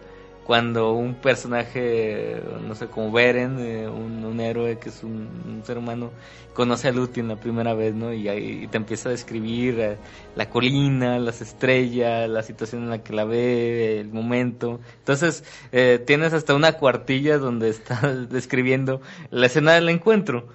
[0.45, 5.79] cuando un personaje, no sé, como Beren, eh, un, un héroe que es un, ser
[5.79, 6.11] humano,
[6.53, 8.13] conoce a Lúthien la primera vez, ¿no?
[8.13, 9.97] Y ahí te empieza a describir eh,
[10.37, 14.81] la colina, las estrellas, la situación en la que la ve, el momento.
[14.99, 20.49] Entonces, eh, tienes hasta una cuartilla donde está describiendo la escena del encuentro.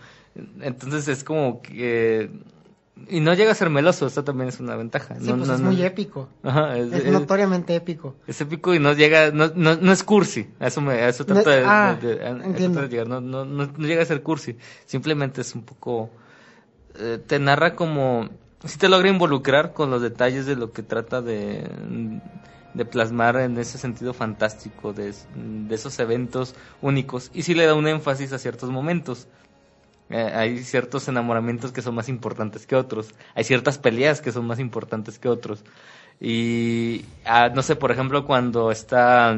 [0.62, 2.30] Entonces es como que...
[3.08, 5.16] Y no llega a ser meloso, esto también es una ventaja.
[5.20, 6.30] Sí, no, pues no, es no- muy épico.
[6.44, 8.16] Ajá, es- Es es- notoriamente épico.
[8.28, 11.24] es épico y no llega, no, no, no es cursi, a eso me, a eso
[11.24, 11.34] de,
[11.66, 12.74] ah, de- de- a- a eso entiendo.
[12.80, 16.12] trato de llegar, no, no, no, llega a ser cursi, simplemente es un poco,
[16.96, 18.30] eh, te narra como,
[18.66, 21.70] si te logra involucrar con los detalles de lo que trata de,
[22.74, 27.74] de plasmar en ese sentido fantástico de, de esos eventos únicos y sí le da
[27.74, 29.28] un énfasis a ciertos momentos.
[30.10, 33.10] Eh, hay ciertos enamoramientos que son más importantes que otros.
[33.36, 35.64] Hay ciertas peleas que son más importantes que otros.
[36.20, 39.36] Y ah, no sé, por ejemplo, cuando está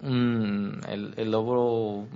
[0.00, 2.06] mm, el, el lobo,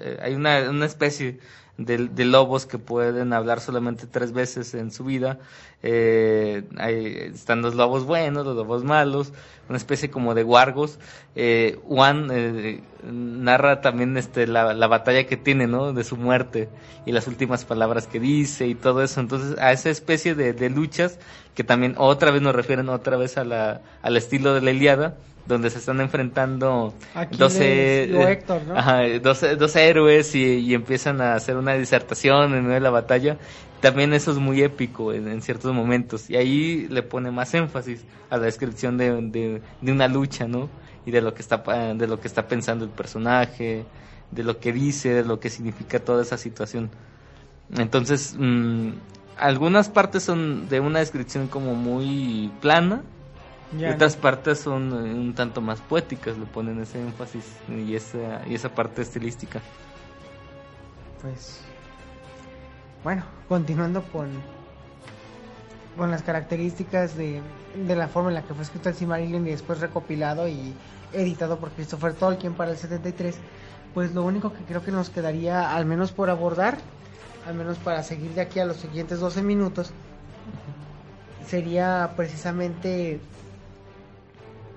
[0.00, 1.38] eh, hay una, una especie
[1.76, 5.38] de, de lobos que pueden hablar solamente tres veces en su vida.
[5.82, 9.32] Eh, hay- están los lobos buenos, los lobos malos,
[9.68, 10.98] una especie como de guargos.
[11.34, 15.92] Eh, Juan eh, narra también este, la, la batalla que tiene, ¿no?
[15.92, 16.68] De su muerte
[17.06, 19.20] y las últimas palabras que dice y todo eso.
[19.20, 21.18] Entonces, a esa especie de, de luchas
[21.54, 25.16] que también otra vez nos refieren otra vez a la, al estilo de la Iliada,
[25.46, 28.76] donde se están enfrentando Aquiles 12, y o Héctor, ¿no?
[28.76, 32.90] ajá, 12, 12 héroes y, y empiezan a hacer una disertación en medio de la
[32.90, 33.38] batalla.
[33.80, 38.04] También eso es muy épico en, en ciertos momentos y ahí le pone más énfasis
[38.30, 40.70] a la descripción de, de, de una lucha, ¿no?
[41.04, 41.58] Y de lo que está
[41.94, 43.84] de lo que está pensando el personaje,
[44.30, 46.90] de lo que dice, de lo que significa toda esa situación.
[47.76, 48.90] Entonces, mm,
[49.36, 53.02] algunas partes son de una descripción como muy plana,
[53.78, 57.94] Ya, y otras partes son eh, un tanto más poéticas, le ponen ese énfasis y
[57.94, 59.60] esa, y esa parte estilística.
[61.22, 61.60] pues
[63.02, 64.28] bueno continuando con
[65.96, 67.40] con las características de,
[67.86, 70.74] de la forma en la que fue escrito el Silmarillion y después recopilado y
[71.12, 73.36] editado por Christopher Tolkien para el 73
[73.94, 76.76] pues lo único que creo que nos quedaría al menos por abordar
[77.46, 79.92] al menos para seguir de aquí a los siguientes 12 minutos
[81.46, 83.20] sería precisamente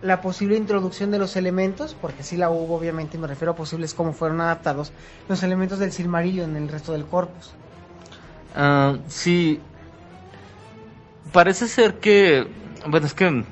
[0.01, 3.55] la posible introducción de los elementos, porque sí la hubo obviamente, y me refiero a
[3.55, 4.91] posibles cómo fueron adaptados,
[5.27, 7.51] los elementos del Silmarillion en el resto del corpus.
[8.55, 9.59] Ah, sí,
[11.31, 12.47] parece ser que,
[12.87, 13.43] bueno, es que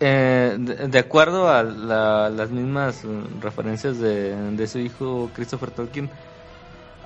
[0.00, 3.02] eh, de, acuerdo a la- las mismas
[3.40, 6.10] referencias de, de su hijo Christopher Tolkien,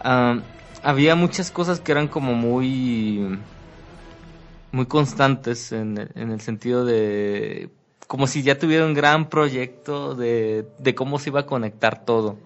[0.03, 0.39] ah,
[0.83, 3.39] había muchas cosas que eran como muy
[4.73, 7.71] muy constantes en, el- en el sentido de
[8.07, 12.39] como si ya tuviera un gran proyecto de, de cómo se iba a conectar todo.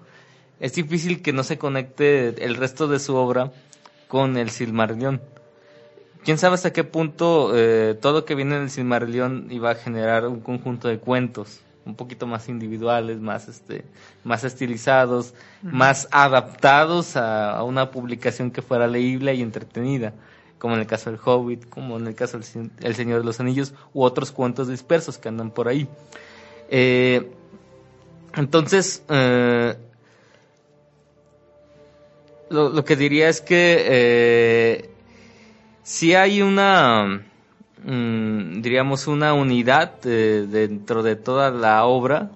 [0.60, 3.50] Es difícil que no se conecte el resto de su obra
[4.08, 5.22] con el Silmarillion.
[6.22, 10.26] Quién sabe hasta qué punto eh, todo lo que viene del Silmarillion iba a generar
[10.26, 13.84] un conjunto de cuentos un poquito más individuales, más este,
[14.22, 20.14] más estilizados, más adaptados a, a una publicación que fuera leíble y entretenida,
[20.58, 23.74] como en el caso del Hobbit, como en el caso del Señor de los Anillos
[23.92, 25.88] u otros cuentos dispersos que andan por ahí.
[26.68, 27.30] Eh,
[28.34, 29.76] entonces, eh,
[32.50, 34.90] lo, que diría es que eh,
[35.82, 37.22] si hay una,
[37.84, 42.30] mm, diríamos, una unidad dentro de toda la obra.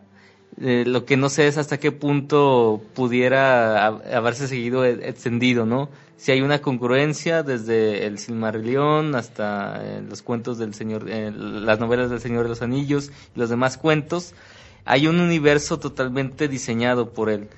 [0.61, 5.67] Eh, lo que no sé es hasta qué punto pudiera ha- haberse seguido e- extendido,
[5.67, 5.89] ¿no?
[6.17, 11.79] Si hay una congruencia desde el Silmarillion hasta eh, los cuentos del Señor, eh, las
[11.79, 14.35] novelas del Señor de los Anillos y los demás cuentos,
[14.85, 17.49] hay un universo totalmente diseñado por él.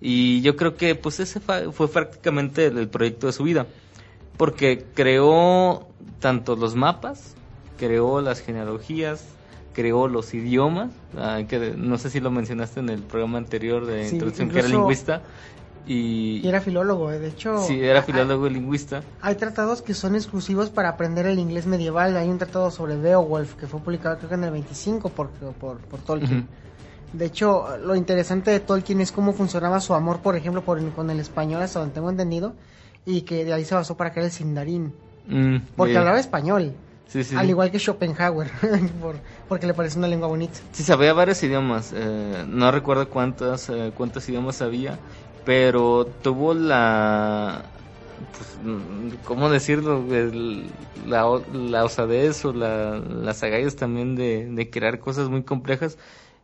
[0.00, 3.66] Y yo creo que pues ese fue prácticamente el, el proyecto de su vida.
[4.38, 5.88] Porque creó
[6.20, 7.34] tanto los mapas,
[7.78, 9.24] creó las genealogías,
[9.76, 14.04] creó los idiomas, ah, que no sé si lo mencionaste en el programa anterior de
[14.08, 15.22] Sí, introducción que era lingüista.
[15.86, 17.62] Y, Y era filólogo, eh, de hecho.
[17.68, 19.02] sí, era hay- filólogo y lingüista.
[19.20, 22.16] Hay tratados que son exclusivos para aprender el inglés medieval.
[22.16, 25.78] Hay un tratado sobre Beowulf que fue publicado creo que en el 25 por, por,
[25.78, 26.48] por Tolkien.
[27.12, 30.90] De hecho, lo interesante de Tolkien es cómo funcionaba su amor, por ejemplo, por el-
[30.92, 32.52] con el español, hasta donde tengo entendido,
[33.04, 34.92] y que de ahí se basó para crear el Sindarin.
[35.28, 36.72] Mm, Porque hablaba español,
[37.08, 38.50] sí, sí, al igual que Schopenhauer,
[39.00, 40.58] por- porque le parece una lengua bonita.
[40.72, 41.92] Sí, sabía varios idiomas.
[41.94, 44.98] eh, no recuerdo cuántos, eh, cuántos idiomas había,
[45.44, 47.64] pero tuvo la.
[48.36, 50.04] Pues, mm, ¿Cómo decirlo?
[50.14, 50.70] El-
[51.06, 55.98] la, la osadez o la, las agallas también de, de crear cosas muy complejas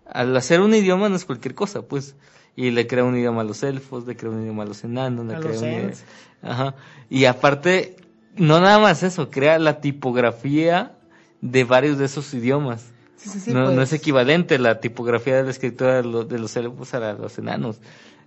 [0.05, 2.15] al hacer un idioma no es cualquier cosa, pues.
[2.55, 5.25] Y le crea un idioma a los elfos, le crea un idioma a los enanos,
[5.25, 5.91] le A crea los un.
[6.43, 6.75] Ajá.
[7.09, 7.97] Y aparte,
[8.37, 10.93] no nada más eso, crea la tipografía
[11.41, 12.87] de varios de esos idiomas.
[13.17, 13.93] Sí, sí, sí, no, no pues.
[13.93, 17.79] es equivalente la tipografía de la escritura de, lo- de los elfos a los enanos.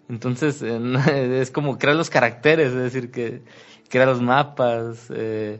[0.09, 0.79] Entonces, eh,
[1.41, 3.41] es como crear los caracteres, es decir, que
[3.89, 5.59] crea los mapas, eh,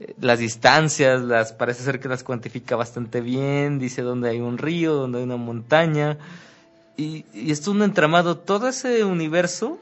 [0.00, 4.58] eh, las distancias, las parece ser que las cuantifica bastante bien, dice dónde hay un
[4.58, 6.18] río, dónde hay una montaña.
[6.96, 9.78] Y, y es un entramado, todo ese universo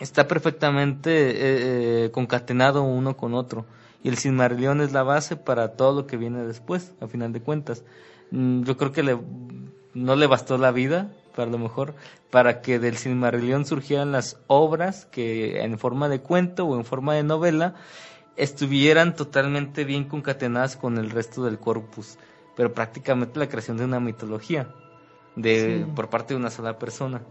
[0.00, 1.34] está perfectamente eh,
[2.06, 3.66] eh, concatenado uno con otro.
[4.02, 7.42] Y el Silmarillion es la base para todo lo que viene después, a final de
[7.42, 7.84] cuentas.
[8.30, 9.18] Mm, Yo creo que le,
[9.94, 11.94] no le bastó la vida, para lo mejor,
[12.30, 17.14] para que del Silmarillion surgieran las obras que en forma de cuento o en forma
[17.14, 17.74] de novela
[18.36, 22.16] estuvieran totalmente bien concatenadas con el resto del corpus.
[22.56, 24.68] Pero prácticamente la creación de una mitología
[25.36, 25.92] de, Sí.
[25.94, 27.22] por parte de una sola persona.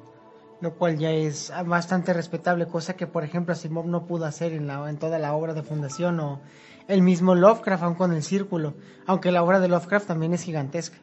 [0.62, 4.68] Lo cual ya es bastante respetable, cosa que por ejemplo Asimov no pudo hacer en,
[4.68, 6.42] la, en toda la obra de Fundación o
[6.88, 8.74] el mismo Lovecraft aún con el Círculo,
[9.06, 10.98] aunque la obra de Lovecraft también es gigantesca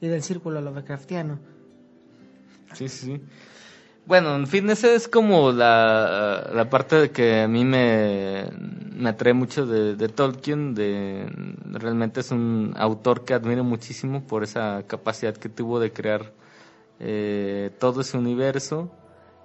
[0.00, 1.38] y del Círculo Lovecraftiano.
[2.74, 3.22] Sí, sí, sí.
[4.08, 8.46] Bueno, en fin, es como la, la parte de que a mí me,
[8.94, 10.74] me atrae mucho de, de Tolkien.
[10.74, 11.30] De,
[11.66, 16.32] realmente es un autor que admiro muchísimo por esa capacidad que tuvo de crear
[17.00, 18.90] eh, todo ese universo.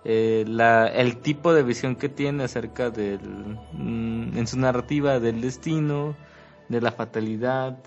[0.06, 3.20] Eh, la, el tipo de visión que tiene acerca del,
[3.74, 6.16] mm, en su narrativa del destino,
[6.70, 7.78] de la fatalidad,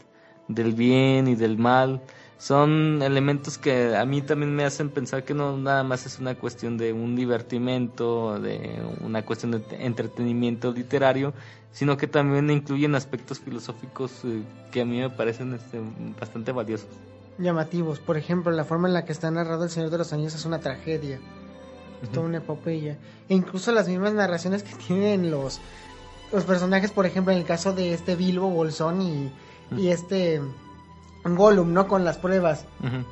[0.48, 2.00] del bien y del mal,
[2.38, 6.34] son elementos que a mí también me hacen pensar que no nada más es una
[6.34, 11.32] cuestión de un divertimento, de una cuestión de te- entretenimiento literario,
[11.72, 15.80] sino que también incluyen aspectos filosóficos eh, que a mí me parecen este,
[16.20, 16.88] bastante valiosos.
[17.38, 17.98] llamativos.
[18.00, 20.44] Por ejemplo, la forma en la que está narrado El Señor de los Anillos es
[20.44, 21.18] una tragedia,
[22.02, 22.96] es toda una epopeya.
[23.28, 25.60] E incluso las mismas narraciones que tienen los,
[26.32, 29.30] los personajes, por ejemplo, en el caso de este Bilbo, Bolsón y,
[29.76, 30.40] y este
[31.24, 31.88] Gollum, ¿no?
[31.88, 32.66] Con las pruebas.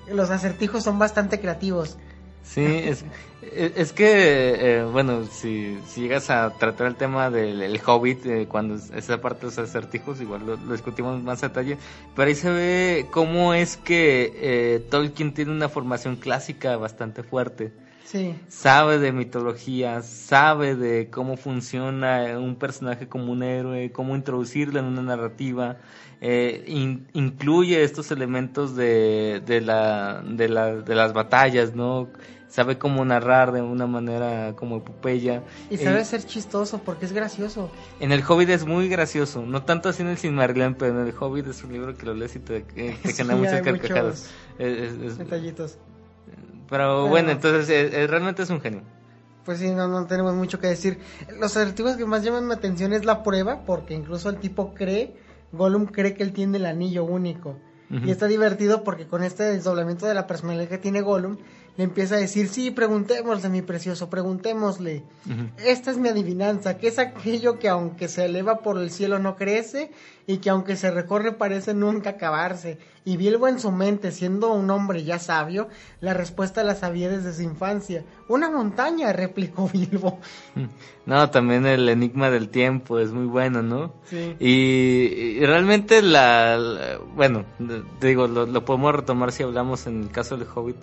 [0.08, 1.96] Los acertijos son bastante creativos.
[2.44, 3.02] Sí, es,
[3.40, 8.26] es es que, eh, bueno, si, si llegas a tratar el tema del el Hobbit,
[8.26, 11.78] eh, cuando es- esa parte de los acertijos, igual lo, lo discutimos más a detalle,
[12.14, 17.72] pero ahí se ve cómo es que eh, Tolkien tiene una formación clásica bastante fuerte.
[18.04, 18.34] Sí.
[18.48, 24.84] Sabe de mitología, sabe de cómo funciona un personaje como un héroe, cómo introducirlo en
[24.86, 25.78] una narrativa,
[26.20, 32.08] eh, in- incluye estos elementos de, de, la, de, la, de las batallas, ¿no?
[32.48, 35.42] Sabe cómo narrar de una manera como epopeya.
[35.70, 37.68] Y Eh, sabe ser chistoso porque es gracioso.
[37.98, 41.14] en el Hobbit es muy gracioso, no tanto así en el Silmarillion, pero en el
[41.18, 44.30] Hobbit es un libro que lo lees y te, eh, te Sí, genera muchas carcajadas.
[44.58, 45.78] muchos Es- es- es- Detallitos.
[46.68, 48.82] Pero bueno, entonces eh, eh, realmente es un genio.
[49.44, 50.98] Pues sí, no, no tenemos mucho que decir.
[51.38, 55.14] Los acertijos que más llaman mi atención es la prueba, porque incluso el tipo cree,
[55.52, 57.56] Gollum cree que él tiene el anillo único.
[57.90, 61.36] Y está divertido porque con este desdoblamiento de la personalidad que tiene Gollum,
[61.76, 65.02] le empieza a decir, sí, preguntémosle, mi precioso, preguntémosle.
[65.64, 69.34] Esta es mi adivinanza, que es aquello que aunque se eleva por el cielo no
[69.34, 69.90] crece
[70.26, 72.78] y que aunque se recorre parece nunca acabarse.
[73.04, 75.68] Y Bilbo en su mente, siendo un hombre ya sabio,
[76.00, 78.04] la respuesta la sabía desde su infancia.
[78.28, 80.20] Una montaña, replicó Bilbo.
[81.06, 83.92] No, también el enigma del tiempo es muy bueno, ¿no?
[84.08, 84.36] Sí.
[84.40, 87.44] Y, y realmente la, la- bueno,
[88.00, 90.76] digo, lo, lo podemos retomar si hablamos en el caso del Hobbit.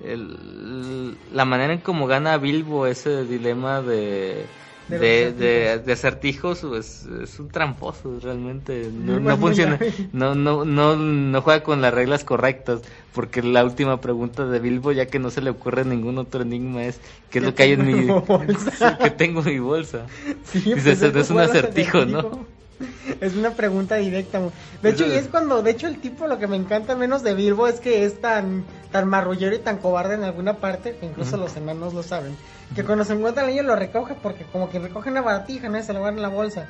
[0.00, 4.50] El- la manera en cómo gana Bilbo ese dilema de
[4.86, 6.60] De de, los de, de acertijos.
[6.60, 8.90] pues, es un tramposo realmente.
[8.92, 9.78] No, no funciona.
[10.12, 12.82] no, no no no juega con las reglas correctas
[13.12, 16.84] porque la última pregunta de Bilbo ya que no se le ocurre ningún otro enigma
[16.84, 18.98] es qué es ¿Qué lo que hay en mi bolsa?
[19.02, 20.06] que tengo en mi bolsa
[20.42, 22.53] Sí, Dice, pues, "Eso no es un acertijo, ¿no?"
[23.20, 24.40] Es una pregunta directa.
[24.82, 27.34] De hecho, y es cuando, de hecho, el tipo lo que me encanta menos de
[27.34, 31.36] Bilbo es que es tan, tan marrullero y tan cobarde en alguna parte, que incluso
[31.36, 32.36] los enanos lo saben,
[32.74, 35.78] que cuando se encuentra niño lo recoge porque como que recoge una baratija, ¿no?
[35.78, 36.66] Y se lo van en la bolsa.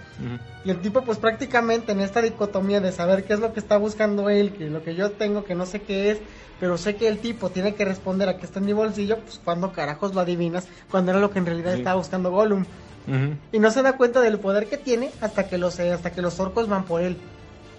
[0.64, 3.76] Y el tipo, pues prácticamente en esta dicotomía de saber qué es lo que está
[3.78, 6.18] buscando él, que lo que yo tengo, que no sé qué es,
[6.60, 9.40] pero sé que el tipo tiene que responder a que está en mi bolsillo, pues
[9.44, 11.78] cuando carajos lo adivinas, cuando era lo que en realidad Sí.
[11.78, 12.64] estaba buscando Gollum.
[13.52, 16.22] Y no se da cuenta del poder que tiene hasta que los, eh, hasta que
[16.22, 17.16] los orcos van por él.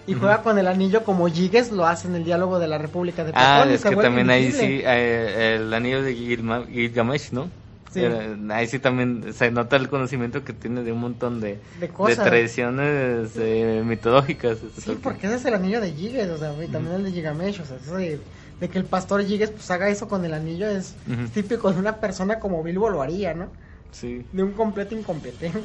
[0.06, 3.24] Y juega con el anillo como Giges lo hace en el diálogo de la República
[3.24, 7.50] de Ah, Platón, y es que también ahí sí, eh, el anillo de Gilgamesh, ¿no?
[7.92, 8.02] Sí.
[8.50, 12.24] Ahí sí también se nota el conocimiento que tiene de un montón de, De cosas.
[12.24, 14.58] tradiciones eh, mitológicas.
[14.78, 17.60] Sí, porque ese es el anillo de Giges, o sea, y también el de Gigamesh,
[17.60, 18.20] o sea, eso de,
[18.60, 20.94] de que el pastor Giges pues haga eso con el anillo es
[21.34, 23.48] típico de una persona como Bilbo lo haría, ¿no?
[23.92, 24.26] Sí.
[24.32, 25.60] De un completo incompetente.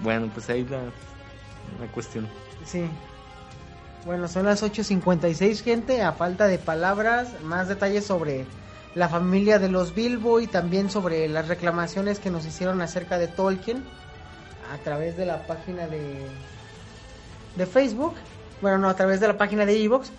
[0.00, 0.78] Bueno, pues ahí la,
[1.80, 2.26] la cuestión.
[2.64, 2.84] Sí.
[4.04, 6.02] Bueno, son las 8.56, gente.
[6.02, 8.46] A falta de palabras, más detalles sobre
[8.94, 13.28] la familia de los Bilbo y también sobre las reclamaciones que nos hicieron acerca de
[13.28, 13.84] Tolkien
[14.72, 16.26] a través de la página de,
[17.56, 18.14] de Facebook.
[18.60, 20.10] Bueno, no, a través de la página de Evox.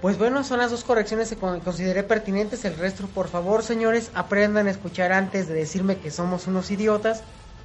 [0.00, 2.64] Pues bueno, son las dos correcciones que con- consideré pertinentes.
[2.64, 7.22] El resto, por favor, señores, aprendan a escuchar antes de decirme que somos unos idiotas.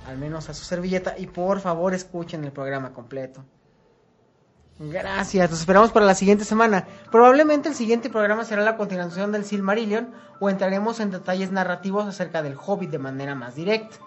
[0.07, 1.15] Al menos a su servilleta.
[1.17, 3.45] Y por favor, escuchen el programa completo.
[4.79, 6.87] Gracias, nos esperamos para la siguiente semana.
[7.11, 12.41] Probablemente el siguiente programa será la continuación del Silmarillion o entraremos en detalles narrativos acerca
[12.41, 13.97] del Hobbit de manera más directa.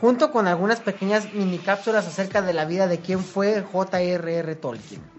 [0.00, 4.54] Junto con algunas pequeñas mini cápsulas acerca de la vida de quien fue J.R.R.
[4.56, 5.15] Tolkien.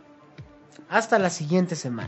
[0.89, 2.07] Hasta la siguiente semana.